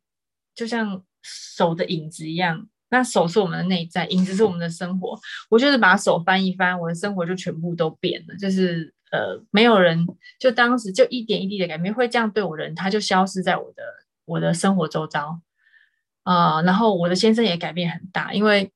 [0.55, 2.69] 就像手的影子一样。
[2.91, 5.19] 那手是我们的内在，影子是我们的生活。
[5.47, 8.35] 我就是把手翻一翻，我的生活就全部都变了。
[8.35, 10.07] 就是呃，没有人
[10.39, 13.83] 就当时就一点一滴的改变，会这样对我的人，他就消失在我的
[14.25, 15.39] 我的生活周遭
[16.23, 16.63] 啊、呃。
[16.63, 18.71] 然后我的先生也改变很大，因为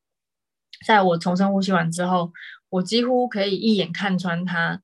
[0.85, 2.31] 在我重生呼吸完之后，
[2.69, 4.79] 我几乎可以一眼看穿他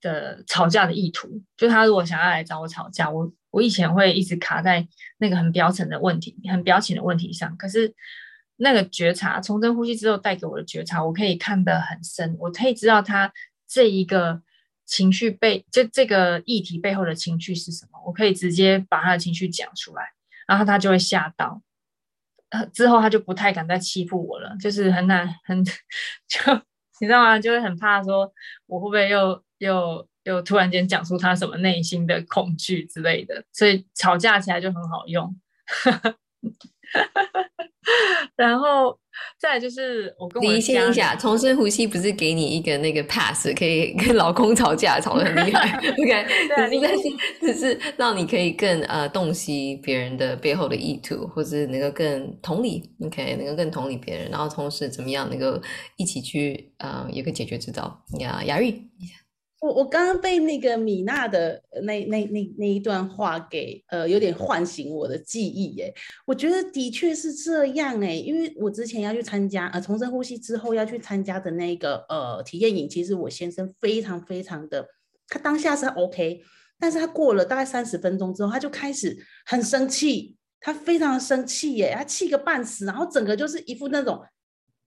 [0.00, 1.40] 的吵架的意图。
[1.56, 7.94] 就他如果想要来找我吵架，我我以前会一直卡在那个很表层的问题、很表浅的问题上，可是。
[8.56, 13.32] 那个觉察，重生呼吸之后带给我的觉察，我可以看得很深，我可以知道他
[13.66, 14.40] 这一个
[14.84, 20.12] 情绪背，就这个议题背后的情绪是什么，我可以直接把他的情绪讲出来，
[20.46, 21.60] 然后他就会吓到，
[22.50, 25.72] 呃，之后他就不太敢再欺负我了，就是很难很，就
[27.00, 27.38] 你知道吗？
[27.38, 28.32] 就会很怕说
[28.66, 35.34] 我会不会又又又突然间讲出他什么内心的恐惧之类的，所以吵架起来就很好用。
[38.36, 38.98] 然后
[39.38, 46.26] 再就是我跟我，你讲一下，重生呼吸不是给你一个那个 pass，可以跟老公吵架吵得很厉害， OK？
[46.48, 47.02] 对，但是
[47.40, 53.36] 只是让你可以更呃洞悉别人的背后的意图，或者能够更同理，OK？
[53.36, 55.60] 能够更同理别人，然后同时怎么样能够
[55.96, 58.04] 一起去呃有个解决之道。
[58.18, 58.82] 呀，雅玉。
[59.64, 65.90] 我我刚刚被那个米娜的那那那那一段话给呃有点唤醒我的记忆耶，
[66.26, 74.86] 我觉得的确是这样哎，因为我之前要去参加呃重生呼吸之后要去参加的那个呃体验营，其实我先生非常非常的，
[75.28, 76.42] 他当下是 OK，
[76.78, 84.20] 但是他过了大概三十分钟之后，他就开始很生气，他非常生气耶，他气个半死，然后整个就是一副那种。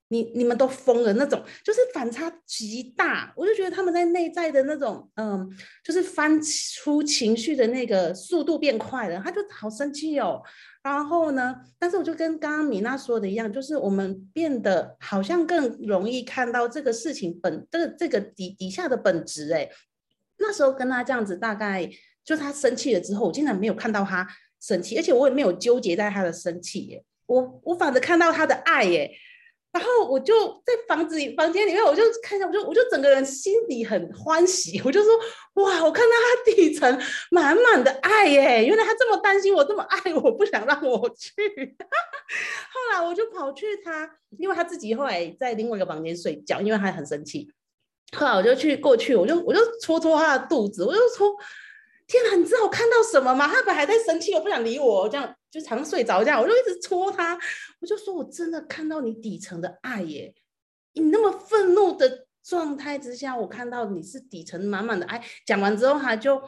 [0.09, 5.49] 你你们都疯了那种，就是反差极大，我就觉得他们在内在的那种，嗯，
[5.83, 10.41] 就是翻出情绪的那个速度变快了，他就好生气哦。
[10.81, 19.51] 然后呢，但是我就跟刚刚米娜说的一样，就是我们变得好像更容易看到这个事情本这个这个底底下的本质。
[19.51, 19.69] 哎，
[20.39, 21.89] 那时候跟他这样子，大概
[22.23, 24.25] 就他生气了之后，我竟然没有看到他
[24.61, 29.11] 生气，而且我也没有纠结在他的生气耶，我我反而看到他的爱耶。
[29.73, 35.13] 然后我就在房子里、房间里面，我就看见，我就我就整个人心里很欢喜，我就说
[35.55, 36.99] 哇，我看到他底层
[37.29, 41.31] 满满的爱耶，原来他这么担心我，这么爱我，不想让我去。
[42.73, 47.51] 后来我就跑去他，因为他自己后来在另外一个房间睡觉，因为他很生气。
[48.15, 51.35] 后来我就去过去，我就我就戳戳他的肚子，我就戳。
[52.07, 53.47] 天哪，你知道我看到什么吗？
[53.47, 57.37] 他本来还在生气，我不想理我，这样就常睡着这样，我就一直戳他，
[57.81, 60.33] 我就说我真的看到你底层的爱耶，
[60.93, 65.21] 你那么愤怒的状态之下，我看到你是底层满满的爱。
[65.45, 66.41] 讲完之后，他就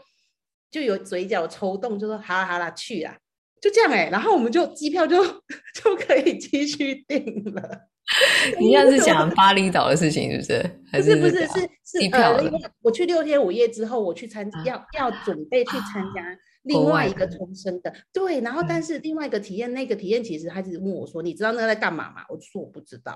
[0.71, 3.17] 就有嘴角抽动，就说好啦好啦，去啦，
[3.61, 5.21] 就这样哎，然后我们就机票就
[5.75, 7.88] 就可以继续订了。
[8.59, 10.63] 你现在是讲巴厘岛的事情，是不是？
[10.91, 16.23] 不是不是是是呃，因为我去六天五夜之后，我去参加，要要准备去参加
[16.63, 18.41] 另外一个重生的，对。
[18.41, 23.15] 然后但是另外一个体验，那个体验其实他一直问我说：“你知道那个在干嘛吗？”我就说：“我不知道。”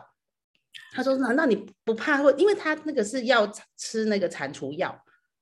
[0.94, 2.32] 他说：“难道你不怕会？
[2.38, 4.96] 因为他那个是要吃那个蟾蜍药，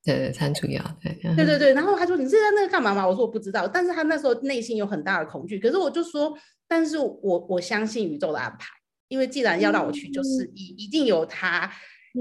[0.03, 1.73] 对，蟾蜍药，对，对对对。
[1.73, 5.59] 然后他说：“你知道那个干嘛吗？”我说：“我不知道。”但是他那时候内心有很大的恐惧。
[5.59, 6.33] 可是我就说
[6.67, 8.67] ：“但是我我相信宇宙的安排。”
[9.11, 11.69] 因为既然要让我去，就是一一定有他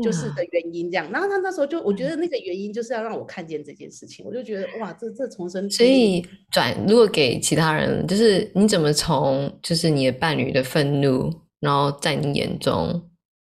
[0.03, 1.09] 就是的原因这样。
[1.13, 4.27] 然后他那时候就，我觉得那个原因就是要让我看见这件事情。
[4.27, 5.71] 我就觉得哇，这这重生。
[5.71, 13.09] 所以转如果给其他人，就是你怎么从就是你的伴侣的愤怒，然后在你眼中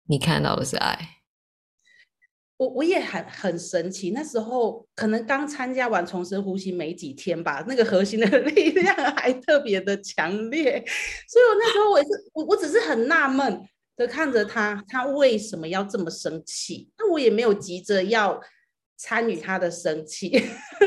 [0.07, 0.95] 你看到的是爱。
[2.63, 10.81] 我我也很很神奇，那时候可能刚参加完重生呼吸没几天吧，那个核心的 力量还特别的强烈，
[11.27, 13.61] 所以我那时候我也是我我只是很纳闷
[13.97, 16.89] 的看着他，他为什么要这么生气？
[16.97, 18.39] 那我也没有急着要
[18.95, 20.31] 参与他的生气，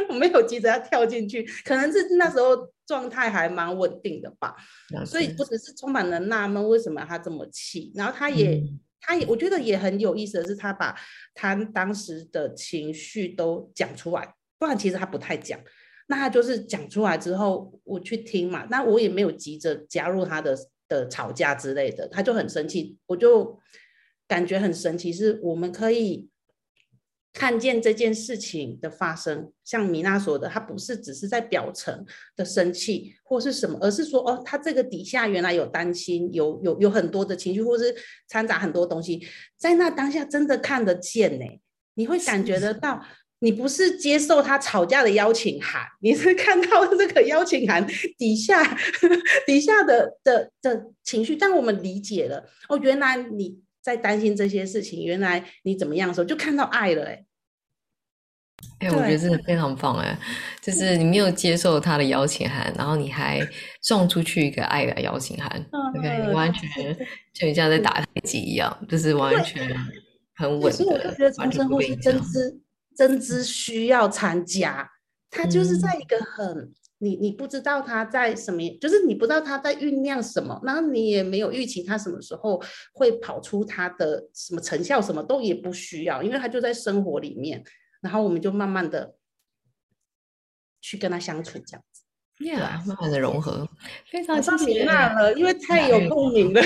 [0.08, 4.56] 我 没有急着要跳进去，可能是那时候状态还蛮稳定的吧，
[5.04, 7.92] 所以我只是充满了纳闷，为什么他这么气？
[7.94, 8.62] 然后他也。
[9.06, 10.94] 他也我觉得也很有意思的是，他把
[11.34, 15.58] 他当时的情绪都讲出来，不然其实他不太讲。
[16.08, 20.56] 那他就是讲出来之后，我去听嘛，那我也没有急着加入他的
[20.88, 23.58] 的吵架之类的，他就很生气，我就
[24.28, 26.28] 感觉很神奇，是我们可以。
[27.38, 32.02] 看见这件事情的发生，像米娜说的，他不是只是在表层
[32.34, 37.94] 的生气或是什么，而是说，哦，他这个底下原来有担心，有有有很多的情绪，或是
[38.26, 39.20] 掺杂很多东西，
[39.58, 41.44] 在那当下真的看得见呢。
[41.92, 43.04] 你会感觉得到，
[43.40, 48.64] 你不是接受他吵架的邀请函，你是看到这个邀请函底下
[49.46, 57.25] 底下的的的情绪，但我们理解了，哦，原来你在担心这些事情，原来你怎么样的时候，就看到爱了，哎。
[58.78, 60.18] 哎、欸，我觉得真的非常棒哎，
[60.60, 63.40] 就是你没有接受他的邀请函，然后你还
[63.80, 65.64] 送出去一个爱的邀请函
[65.96, 66.96] ，OK，完全
[67.32, 69.74] 就像在打太极一样，就是完全
[70.34, 70.70] 很稳的。
[70.72, 72.60] 所以我就觉得重生或是真知
[72.94, 74.86] 真知需要参加，
[75.30, 87.64] 他就是在一个很、嗯、你你不知道他在什么，就是你不知道他在酝酿什么，然后你也没有预期他什么时候会跑出他的什么成效，什么都也不需要，因为他就在生活里面。
[88.00, 89.16] 然后我们就慢慢的
[90.80, 92.02] 去跟他相处，这样子
[92.38, 93.68] ，Yeah，慢慢的融合，
[94.10, 96.62] 非常谢谢米娜了，因为太有共鸣了。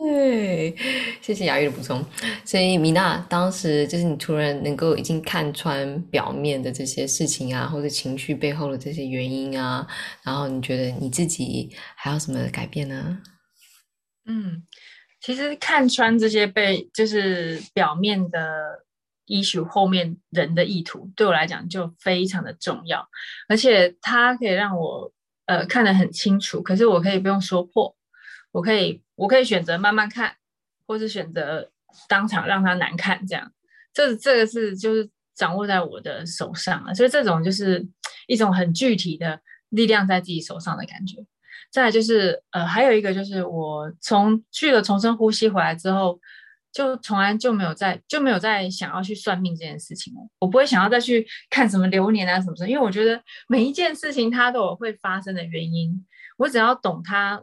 [0.00, 0.74] 对，
[1.20, 2.04] 谢谢雅玉的补充。
[2.44, 9.86] 所以米娜当时就是你突然能够已经看穿表面的这些事情啊，或者情绪背后的这些原因啊，
[10.22, 13.18] 然后你觉得你自己还有什么改变呢？
[14.26, 14.62] 嗯，
[15.20, 18.83] 其实看穿这些被就是表面的。
[19.26, 23.08] Issue 后面人的意图对我来讲就非常的重要，
[23.48, 25.12] 而且它可以让我
[25.46, 26.62] 呃看得很清楚。
[26.62, 27.96] 可是我可以不用说破，
[28.52, 30.36] 我可以我可以选择慢慢看，
[30.86, 31.70] 或是选择
[32.08, 33.26] 当场让它难看。
[33.26, 33.50] 这样，
[33.92, 36.94] 这这个是就是掌握在我的手上了。
[36.94, 37.86] 所以这种就是
[38.26, 41.24] 一种很具体的力量在自己手上的感觉。
[41.70, 46.20] 再来就是呃还有一个就是我从去了重生呼吸回来之后。
[46.74, 56.04] 就从来就没有在就没有在想要去算命这件事情哦，我不会想要再去 看什么流年啊什么什么，因为我觉得每一件事情它都有会发生的原因，
[56.36, 57.40] 我只要懂它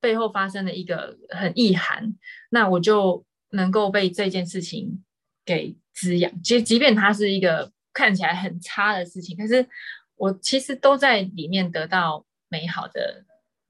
[0.00, 2.14] 背后发生的一个很意涵，
[2.50, 5.02] 那我就能够被这件事情
[5.44, 6.30] 给滋养。
[6.44, 9.66] 其实即便它是一个看起来很差的事情，可是
[10.14, 13.24] 我其实都在里面得到美好的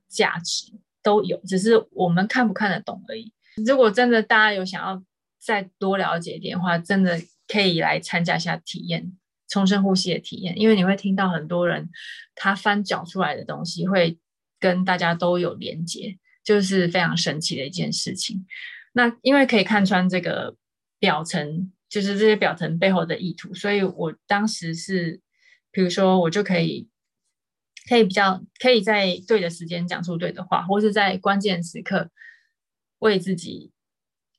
[0.06, 0.70] 价值，
[1.02, 3.32] 都有，只是我们看不看得懂而已。
[3.66, 5.02] 如果真的大家有想要
[5.38, 9.16] 再多了解一点的话，真的可以来参加一下体验
[9.48, 11.88] 重生呼吸的体验，因为你会听到很多人
[12.34, 14.18] 他翻搅出来的东西会
[14.60, 18.46] 跟大家都有连接，就是非常神奇的一件事情。
[18.92, 20.56] 那因为可以看穿这个
[20.98, 25.20] 表层，就是这些表层背后的意图，所以我当时是，
[25.70, 26.88] 比如说我就可以
[27.88, 32.10] 可以比较可以在对的时间讲出对的话，或是在关键时刻。
[33.00, 33.70] 为自己，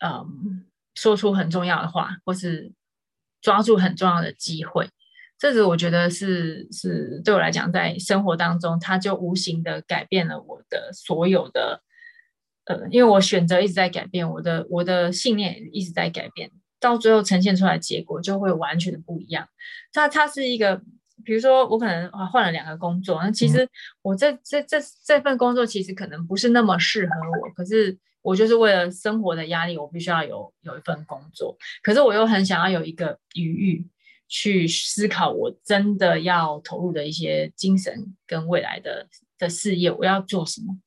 [0.03, 2.73] 嗯，说出很重要的话，或是
[3.41, 4.89] 抓住很重要的机会，
[5.37, 11.81] 这是我觉得是是对我来讲，在生活当中，它就无形的改变了我的所有的，
[12.65, 16.51] 呃，因为我选择一直在改变，我的我的信念也一直在改变，
[16.81, 19.47] 到最后呈现出来的结果就会完全的不一样。
[19.93, 20.81] 它它是一个，
[21.23, 23.65] 比如说我可能啊换了两个工作，那其实
[24.01, 27.97] 我这这这这份工作其实可能不是那么适合我，可是。
[28.21, 33.87] 我就是为了生活的压力，我必须要有有一份工作，可是我又很想要有一个余裕
[34.27, 39.07] 去思考，我真的要投入的一些精神跟未来的
[39.37, 40.77] 的事业，我要做什么？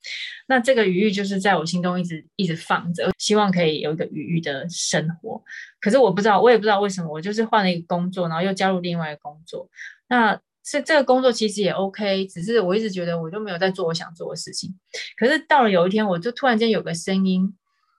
[0.46, 5.42] 那这个余裕就是在我心中一直一直放着，希望可以有一个余裕的生活。
[5.80, 9.68] 可是我不知道，我也不知道为什么，我就是换了一个工作，然后又加入另外一个工作，
[10.08, 10.40] 那。
[10.64, 14.72] 是这个工作其实也 OK，只是我一直觉得我就没有在做我想做的事情。
[15.16, 17.52] 可是到了有一天，我就突然间有个声音，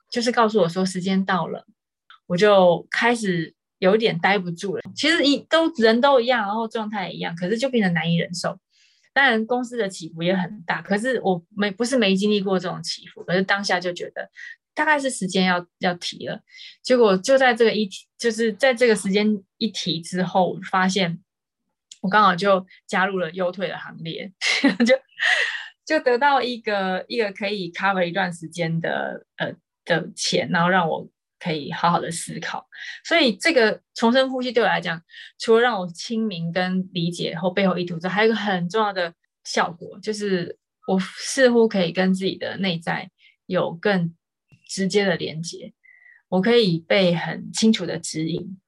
[0.09, 1.66] 就是告诉我说时间到了，
[2.26, 4.82] 我就开始有点待不住了。
[4.95, 8.57] 其实一都人都一样，然后状态也一样，可是就变得难以忍受。
[9.11, 14.30] 当然公司的起伏也很大，可是我没不是没经历过这种起伏，可是当下就觉得
[14.74, 16.39] 大概是时间要要提了。
[16.82, 21.20] 结果就在这个一，就是在这个时间一提之后，发现。
[22.04, 24.30] 我刚好就加入了优退的行列，
[24.86, 24.93] 就
[25.86, 29.54] 就得到一个一个可以 cover 一段时间的呃
[29.86, 32.68] 的钱，然后让我可以好好的思考。
[33.06, 35.01] 所以这个重生呼吸对我来讲，
[35.39, 39.14] 除了让我清明跟理解后背后意图之外，还有一个很重要的
[39.45, 43.10] 效果，就是我似乎可以跟自己的内在
[43.45, 44.14] 有更
[44.68, 45.72] 直接的连接，
[46.28, 48.60] 我可以被很清楚的指引。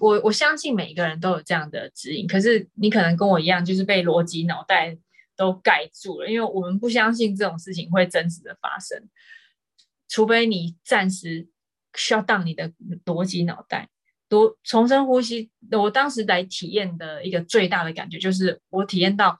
[0.00, 4.96] 我我相信每一个人都有这样的指引，可是你可能跟我一样，就是被逻辑脑袋
[5.36, 9.08] 都盖住了，因为我们不相信这种事情会真实的发生，
[10.08, 11.46] 除非你暂时
[11.92, 12.72] shut down 你的
[13.04, 13.90] 逻辑脑袋，
[14.26, 15.50] 多重生呼吸。
[15.72, 19.38] 我当时来体验的一个最大的感觉，就是我体验到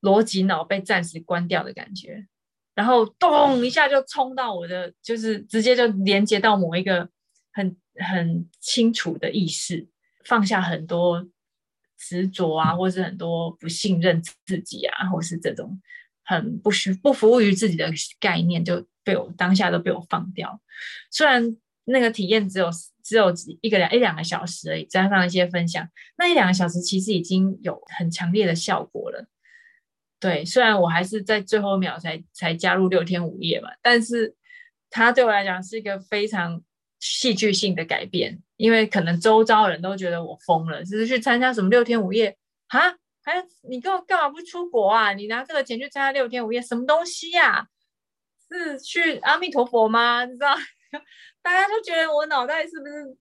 [0.00, 2.26] 逻辑脑被暂时关掉的感觉，
[2.74, 7.06] 然后咚一下就冲到我的，就是直接就连接到某一个
[7.52, 7.76] 很。
[8.00, 9.88] 很清楚的意识，
[10.24, 11.26] 放下很多
[11.98, 15.80] 执着啊，或是很多不信任自己啊，或是这种
[16.24, 20.60] 很不需不服务于自己的概念，就被我当下都被我放掉。
[21.10, 22.70] 虽然那个体验只有
[23.02, 29.26] 只有一个两一两个小时而已，加上一些分享，那一两个小时其实已经有很强烈的效果了。
[30.18, 34.34] 对，虽然我还是在最后一秒才才加入六天五夜嘛，但是
[34.88, 36.62] 它对我来讲是一个非常。
[37.00, 42.36] 戏剧性的改变，因为可能周遭人都觉得我疯了，只是去参加什么六天五夜
[42.68, 42.94] 啊？
[43.22, 45.12] 还有你跟我干嘛不出国啊？
[45.12, 47.66] 你拿这个钱去参加六天五夜，什么东西呀、啊？
[48.48, 50.24] 是去阿弥陀佛吗？
[50.24, 50.54] 你知道？
[51.42, 53.16] 大家都觉得我脑袋是不是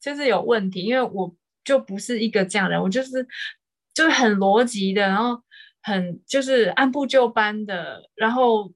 [0.00, 0.82] 就是有问题？
[0.82, 3.26] 因为我就不是一个这样的人，我就是
[3.92, 5.40] 就是很逻辑的，然后
[5.82, 8.72] 很就是按部就班的，然后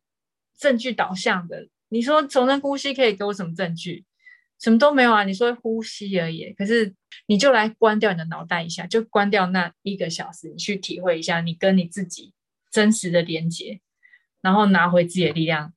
[0.59, 1.67] 证据导向的。
[1.89, 4.05] 你说重生呼吸可以给我什么证据？
[4.65, 5.25] 什么都没有啊！
[5.25, 6.91] 你说呼吸而已，可是
[7.27, 12.33] 你就来关掉你的脑袋一下，就关掉那一个小时，你去体会一下你跟你自己
[12.73, 13.81] 真实的连接，
[14.41, 15.75] 然后拿回自己的力量。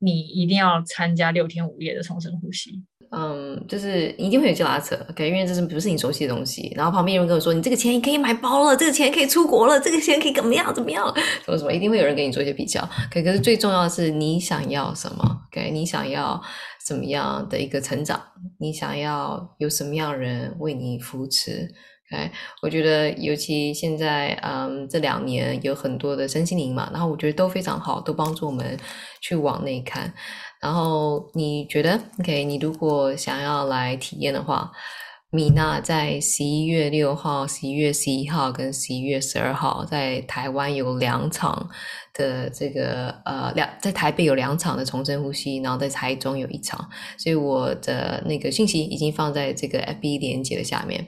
[0.00, 2.82] 你一定要参加六天五夜的重生呼吸。
[3.10, 6.70] 嗯，就是一定会有些拉扯，OK，因为这是不是你熟悉的东西。
[6.76, 11.06] 然后旁边有人跟我说：“你这个钱可以买包了，这个钱可以出国了，这个钱可以怎么样怎么样？
[11.42, 12.86] 什么什么？”一定会有人跟你做一些比较。
[13.10, 16.42] 可可是最重要的是你想要什么？OK，你想要
[16.84, 18.20] 怎么样的一个成长？
[18.58, 21.68] 你想要有什么样人为你扶持
[22.12, 22.30] OK，
[22.60, 28.78] 我觉得尤其现在，嗯，这两年有很多的身心灵嘛，然后我觉得都非常好，都帮助我们
[29.22, 30.12] 去往内看。
[30.60, 34.70] 然后你觉得，OK，你如果想要来体验的话，
[35.34, 41.68] 米娜在十一月六号、十一月十一号跟十一月十二号在台湾有两场
[42.12, 51.04] 的这个呃两，在台北有两场的重生呼吸，然后在台中有一场，所以我的那个信息已经放在这个 FB 连接的下面。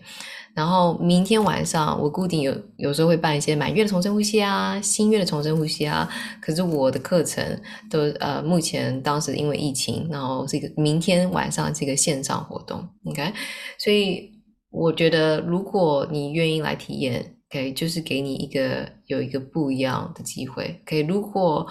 [0.56, 6.08] 然后明天晚上我固定有有时候会办一些满月的重生呼吸啊，新月的重生呼吸啊。
[6.40, 7.44] 可是我的课程
[7.90, 13.34] 都呃目前当时因为疫情，然后这个明天晚上这个线上活动，OK。
[13.78, 14.32] 所以
[14.70, 21.02] 我觉得如果你愿意来体验，OK，就是给你一个有一个不一样的机会，OK。
[21.02, 21.66] 如果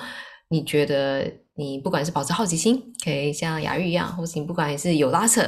[0.49, 1.25] 你觉得
[1.55, 5.41] 你不管是保持好奇心，OK，像雅玉一样，或是你不管是有拉扯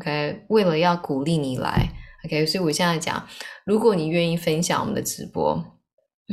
[0.00, 1.88] ，OK，为了要鼓励你来。
[2.24, 3.22] OK，所以我现在讲，
[3.66, 5.62] 如果你愿意分享我们的直播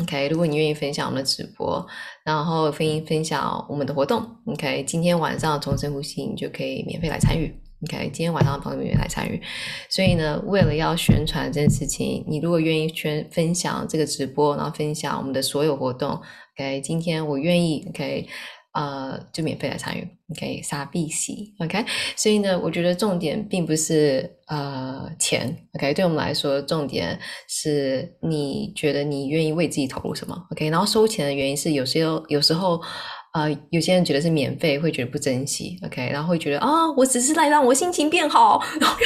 [0.01, 1.85] ，OK，如果你愿意分享我们的直播，
[2.23, 7.53] 然后分分享我们的活动，OK，今天晚上重生呼吸，你就可以免费来参与
[7.85, 9.41] ，OK，今天晚上的朋友免费来参与。
[9.89, 16.11] 所以呢，为了要宣传这件事情，你如果愿意宣分享这个直播，然后分享我们的所有活动
[16.55, 18.29] ，OK，今天我愿意，OK。
[18.73, 21.83] 呃，就免费来参与，OK，傻逼洗，OK，
[22.15, 27.19] 所以呢，我觉得重点并不是呃钱，OK，对我们来说，重点
[27.49, 32.81] 是你觉得你愿意为自己投入什么，OK，然后收钱的原因是有些有时候，
[33.33, 38.97] 呃，有些人觉得是免费，会觉得不珍惜，OK，然后会觉得啊，我只是来让我心情变好，然后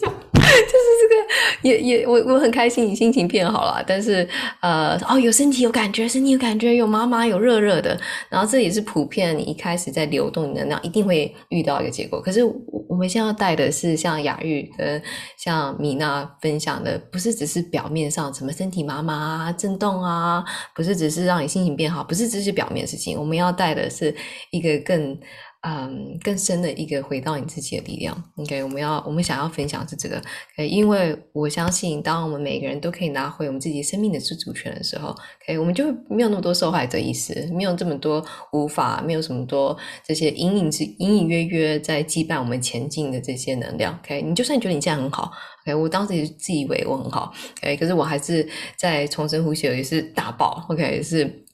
[0.00, 0.14] 让。
[0.70, 3.82] 就是这个，也也我我很开心，你心情变好了。
[3.86, 4.26] 但是
[4.60, 7.98] 呃，哦，有身体有感觉，身体有感觉，有妈妈有热热的。
[8.28, 12.20] 然后这也是普遍，你一开始在流动你能量，一定会遇到一个结果。
[12.20, 12.42] 可是
[12.88, 15.02] 我们现在要带的是像雅玉跟
[15.36, 23.18] 像米娜分享的，不是只是表面上什么身体麻麻啊、震动啊，不是只是让你心情变好，不是只是表面的事情。
[23.18, 24.14] 我们要带的是
[24.50, 25.18] 一个更。
[25.62, 28.24] 嗯，更深的一个回到你自己的力量。
[28.36, 30.16] OK，我们要我们想要分享是这个
[30.54, 35.10] OK，因为我相信，当我们每个人都可以拿回我们自己生命的自主权的时候
[35.42, 43.94] ，OK，我们就没有那么多受害者意识，没有这么多无法，没有什么多这些隐隐之隐隐约约在羁绊我们前进的这些能量。
[44.02, 45.30] OK，你就算觉得你这样很好
[45.66, 48.48] ，OK，我当时也自以为我很好，OK，可是我还是
[48.78, 51.44] 在重生呼吸也是大爆，OK，是。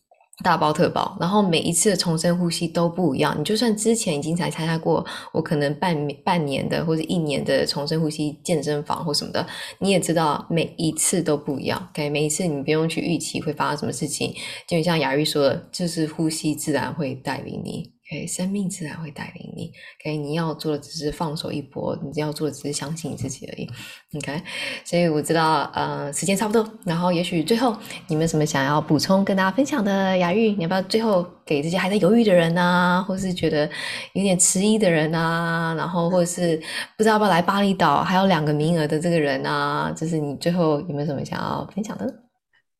[0.45, 3.35] 大包特包，然后每一次的重生呼吸都不一样。
[3.39, 9.47] 你就算之前已经才参加过，我可能半半年的或者一年的重生呼吸健身房或什么的，
[9.79, 11.89] 你也知道每一次都不一样。
[11.93, 14.35] OK，每一次你不用去预期会发生什么事情，
[14.69, 17.96] 就像雅玉说的，就是呼吸自然会带领你。
[18.09, 19.73] OK，生命自然会带领你。
[20.01, 23.69] OK，你要做的只是放手一搏，你要做的只是相信你自己而已。
[24.17, 24.41] OK，
[24.85, 26.65] 所以我知道，呃，时间差不多。
[26.85, 27.77] 然后，也许最后
[28.07, 30.17] 你们什么想要补充跟大家分享的？
[30.19, 33.69] 雅玉，你要不要最后给这些还在犹豫的人啊，或是觉得
[34.13, 36.57] 有点迟疑的人啊，然后或者是
[36.97, 42.26] 不知道要不要来巴厘岛，还有两个名额的这个人啊，就是你最后有没有什么想要分享的？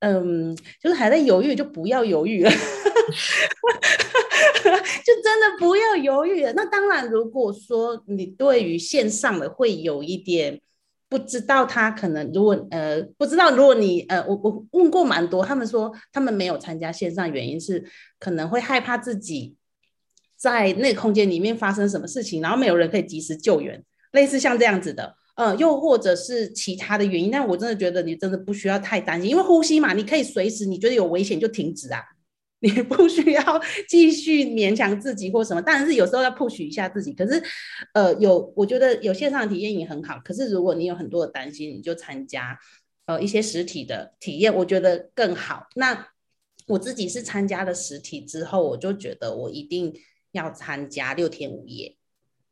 [0.01, 2.51] 嗯，就是还在犹豫，就不要犹豫了。
[5.05, 6.53] 就真的不要犹豫了。
[6.55, 10.61] 那当然，如果说你对于线上的会有一点
[11.09, 17.85] 不知道，他可能如果呃不知道，如果你呃我我问过蛮多，他们说他们没有参加线上，原因是
[18.19, 19.55] 可能会害怕自己
[20.37, 27.31] 在那个空间里面发生什么事情，然后没有人可以及时救援，类似像这样子的，呃，又或者是其他的原因。
[27.31, 32.03] 但我真的觉得你真的不需要太担心，因为呼吸嘛，你可以随时你觉得有危险就停止啊。
[32.61, 33.43] 你不需要
[33.87, 37.13] 继续勉强自己或什么，当然是有时候要 push 一下自己。
[37.13, 37.41] 可是，
[37.93, 40.19] 呃，有我觉得有线上的体验也很好。
[40.25, 42.59] 可是如果你有很多的担心，你就参加
[43.05, 45.67] 呃一些实体的体验，我觉得更好。
[45.75, 46.09] 那
[46.67, 49.93] 我自己是参加了实体之后，我就觉得我一定
[50.33, 51.95] 要参加六天五夜。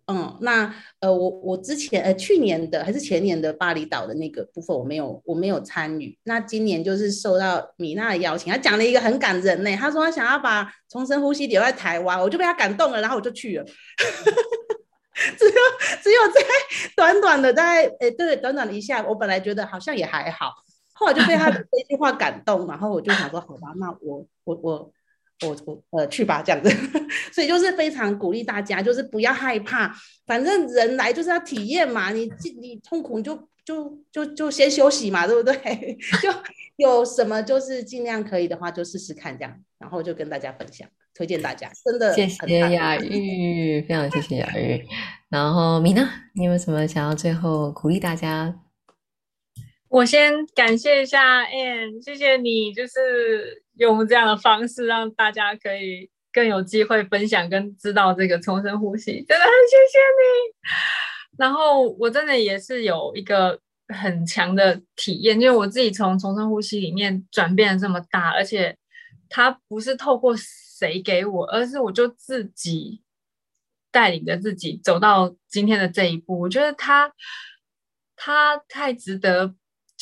[0.07, 6.19] 嗯，那呃，我我之前呃去年的还是前年的巴厘岛的那个部分，我没有我没有参与。
[6.25, 9.75] 那今年就是受到米娜的邀请，她讲了一个很感人呢。
[9.77, 13.65] 她说她想要把重生呼吸留在台湾，我就被她感动了，然后我就去了。
[15.15, 15.53] 只有
[16.03, 16.41] 只有在
[16.97, 20.53] 短短的在诶、对短短的一下，我本来觉得好像也还好，
[20.93, 24.93] 后来就被他的这句话感动，然后我就想说，好吧，那我我我。
[25.45, 26.71] 我我呃去吧，这样子，
[27.33, 29.95] 所以就是非常鼓励大家，就是不要害怕，
[30.27, 32.31] 反正人来就是要体验嘛，你
[32.61, 35.55] 你痛苦你就就就就先休息嘛，对不对？
[36.23, 36.31] 就
[36.77, 44.85] 有什么就是尽量可以的话就试试看这样，然后就跟大家分享，推荐大家，真的谢谢雅玉，非常谢谢雅玉。
[45.29, 48.55] 然后米娜，你有什么想要最后鼓励大家？
[49.95, 61.39] 我先感谢一下 Ann，谢谢你，就是用这样的方式让大家可以更有机会分享跟知道这个重生呼吸，真的很谢谢你。
[61.39, 68.77] 然后我真的也是有一个很强的体验，因为我自己从重生呼吸里面转变这么大，而且
[69.29, 73.01] 它不是透过谁给我，而是我就自己
[73.93, 76.41] 带领着自己走到今天的这一步。
[76.41, 77.13] 我觉得它
[78.17, 79.55] 他太值得，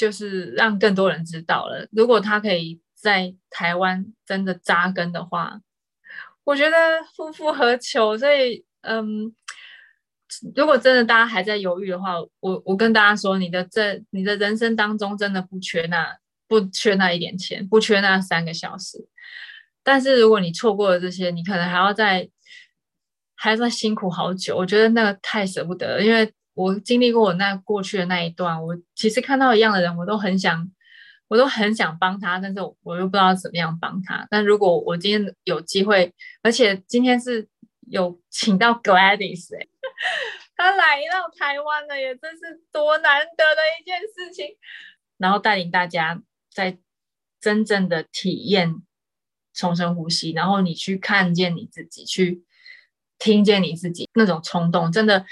[0.03, 1.87] 就是让更多人知道了。
[1.93, 5.61] 如果他可以在台湾真的扎根的话，
[6.43, 6.77] 我觉得
[7.15, 8.19] 夫复何求。
[8.19, 9.33] 所以，嗯。
[10.57, 16.17] 如果真的大家还在犹豫的话，我我跟大家说，你的这你的人生当中真的不缺那
[16.49, 18.97] 不缺那一点钱，不缺那三个小时。
[19.83, 22.27] 但是如果你错过了这些，你可能还要再
[23.35, 24.57] 还要再辛苦好久。
[24.57, 30.71] 我觉得那个太舍不得了，因为我经历过我那过去的那一段，我其实看到一样的人，我都很想，
[31.29, 34.27] 我都很想帮他，但是我又不知道怎么样帮他。
[34.31, 37.49] 但如果我今天有机会，而且今天是
[37.89, 39.67] 有请到 Gladys 哎。
[40.55, 44.57] 他来到台湾了，也真是多难得的一件事情。
[45.17, 46.23] 然后带领大家
[46.53, 46.79] 在
[47.41, 48.83] 真正的体验
[49.53, 52.45] 重深呼吸，然后你去看见你自己，去
[53.19, 55.25] 听见你自己那种冲动，真的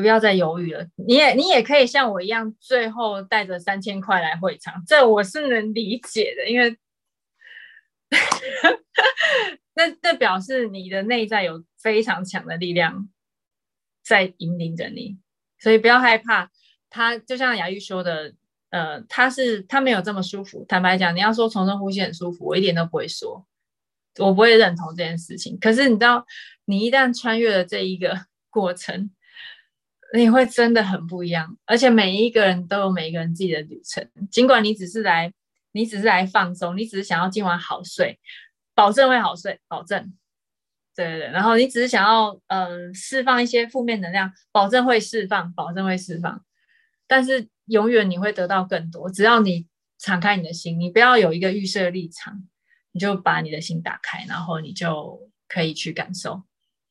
[0.00, 0.86] 不要再犹豫了。
[0.96, 6.76] 你也你也可以像我一样，最后带着三千块来会场，这我是能理解的，因为
[9.74, 13.08] 那那表示你的内在有非常强的力量。
[14.04, 15.18] 在引领着你，
[15.58, 16.50] 所以不要害怕。
[16.88, 18.32] 他就像雅玉说的，
[18.70, 20.64] 呃，他是他没有这么舒服。
[20.66, 23.46] 坦白讲，你要说重生呼吸很舒服，我一点都不会说，
[24.20, 25.58] 我不会认同这件事情。
[25.60, 26.24] 可是你知道，
[26.64, 28.18] 你一旦穿越了这一个
[28.48, 29.10] 过程，
[30.14, 31.56] 你会真的很不一样。
[31.66, 34.08] 而且每一个人都有每一个人自己的旅程。
[34.30, 35.32] 尽管你只是来，
[35.72, 38.18] 你只是来放松，你只是想要今晚好睡，
[38.74, 40.12] 保证会好睡，保证。
[40.96, 46.44] 对对对，然后你只是想要呃释放一些负面能量，保证会释放，保证会释放，
[47.06, 49.08] 但是永远你会得到更多。
[49.08, 52.42] 只要你敞开你的心，你不要有一个预设立场，
[52.90, 56.42] 你就把你的心打开，然后你就可以去感受。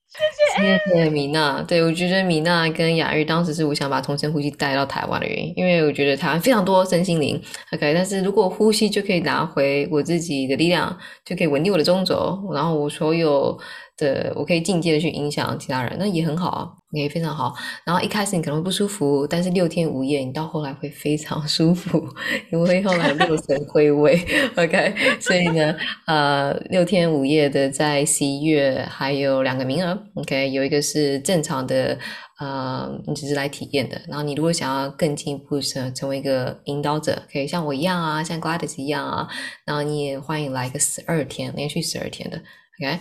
[0.10, 1.62] 谢谢，谢谢米娜。
[1.62, 7.40] 对，我觉得米娜跟雅玉当时是我想把同声呼吸带到台湾的原因，因为我觉得台湾非常多身心灵
[7.74, 7.94] ，OK。
[7.94, 13.58] 但是如果呼吸就可以拿回我自己的力量，就可以稳定我的中轴，然后我所有。
[13.98, 17.54] 的，我可以间接的去影响其他人，那也很好啊，也非常好。
[17.84, 22.08] 然后一开始你可能会不舒服，但是六天五夜，你到后来会非常 舒服，
[22.52, 24.20] 因为后来六神归位
[24.56, 24.94] ，OK。
[25.20, 25.76] 所以呢，
[26.06, 30.52] 呃，六天五夜的在十一月还有两个名额，OK。
[30.52, 31.98] 有一个是正常的，
[32.40, 34.00] 呃，你只是来体验的。
[34.08, 39.28] 然后你如果想要更进一步是成为一个引导者，可以像我一样啊，像 Gladys 一样啊，
[39.66, 42.40] 然后你也欢迎来个十二天，连续十二天的
[42.80, 43.00] ，OK。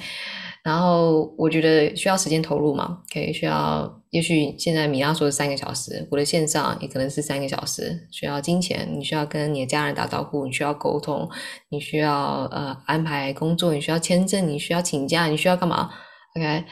[0.65, 11.29] 然后我觉得需要时间投入嘛，可以需要，也许现在米娜说的三个小时，我的线上也可能是三个小时，需要金钱，你需要跟你的家人打招呼，你需要沟通，
[11.69, 15.89] 你需要呃安排工作，你需要签证，你需要请假，你需要干嘛
[16.35, 16.65] ？OK，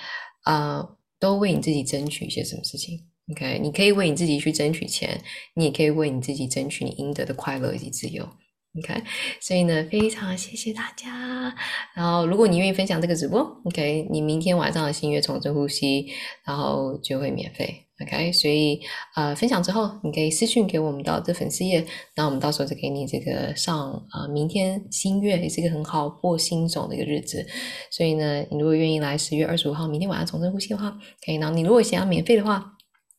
[0.46, 0.84] 呃，
[1.20, 2.98] 都为你自己争取一些什么事情
[3.30, 5.20] ？OK，你可以为你自己去争取钱，
[5.54, 8.28] 你也可以为你自己争取你应得的快乐以及自由。
[8.76, 9.04] OK，
[9.40, 11.54] 所以呢，非常谢谢大家。
[11.94, 16.08] 然后，如果你愿意分享这个直播，OK，你明天晚上的新月重深呼吸，
[16.44, 17.86] 然后就会免费。
[18.02, 18.80] OK，所以
[19.14, 27.46] 呃，分享之后，你可以私讯给我们到这粉丝页，那我们到时候就给你这个上呃，明天新月也是一个很好播新种的一个日子。
[27.92, 30.90] 所以呢，你如果愿意来十月二十五号明天晚上重深呼吸的话，
[31.24, 31.36] 可以。
[31.36, 32.72] 然后你如果想要免费的话，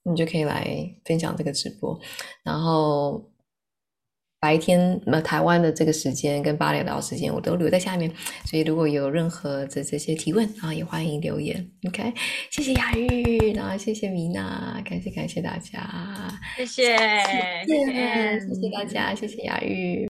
[0.03, 0.67] 你就可以来
[1.05, 1.97] 分享这个直播，
[2.43, 3.31] 然后。
[4.45, 8.11] 白天那台湾的这个时间跟巴厘岛时间，我都留在下面，
[8.45, 11.67] 所以如果有任何的这些提问啊，也欢迎留言。
[11.87, 12.13] OK，
[12.51, 20.07] 谢谢雅玉，然后谢谢米娜，感谢感谢大家，谢谢谢谢谢谢大家，谢谢雅玉。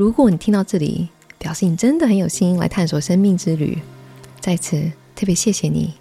[0.00, 3.78] 如果你听到这里，表示你真的很有心来探索生命之旅，
[4.40, 5.92] 在此特别谢谢你，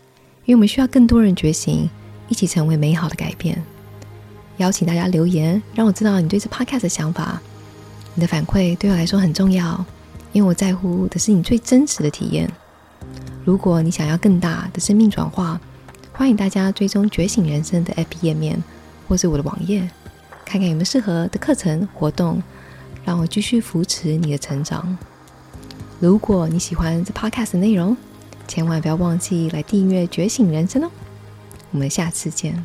[0.45, 1.89] 因为我们需要更多人觉醒，
[2.29, 3.61] 一起成为美好的改变。
[4.55, 7.41] 邀请大家留言，让我知道你对这 podcast 的想法。
[8.15, 9.85] 你的反馈对我来说很重要，
[10.31, 12.49] 因为我在乎的是你最真实的体验。
[13.43, 15.59] 如果你想要更大的生命转化，
[16.13, 18.63] 欢迎大家追踪觉醒人生的 App 页面，
[19.09, 19.81] 或是我的网页，
[20.45, 22.41] 看看有没有适合的课程活动，
[23.09, 24.95] 让我继续扶持你的成长。
[25.99, 27.97] 如果你喜欢这 Podcast 内容，
[28.47, 30.91] 千万不要忘记来订阅觉醒人生哦。
[31.71, 32.63] 我们下次见。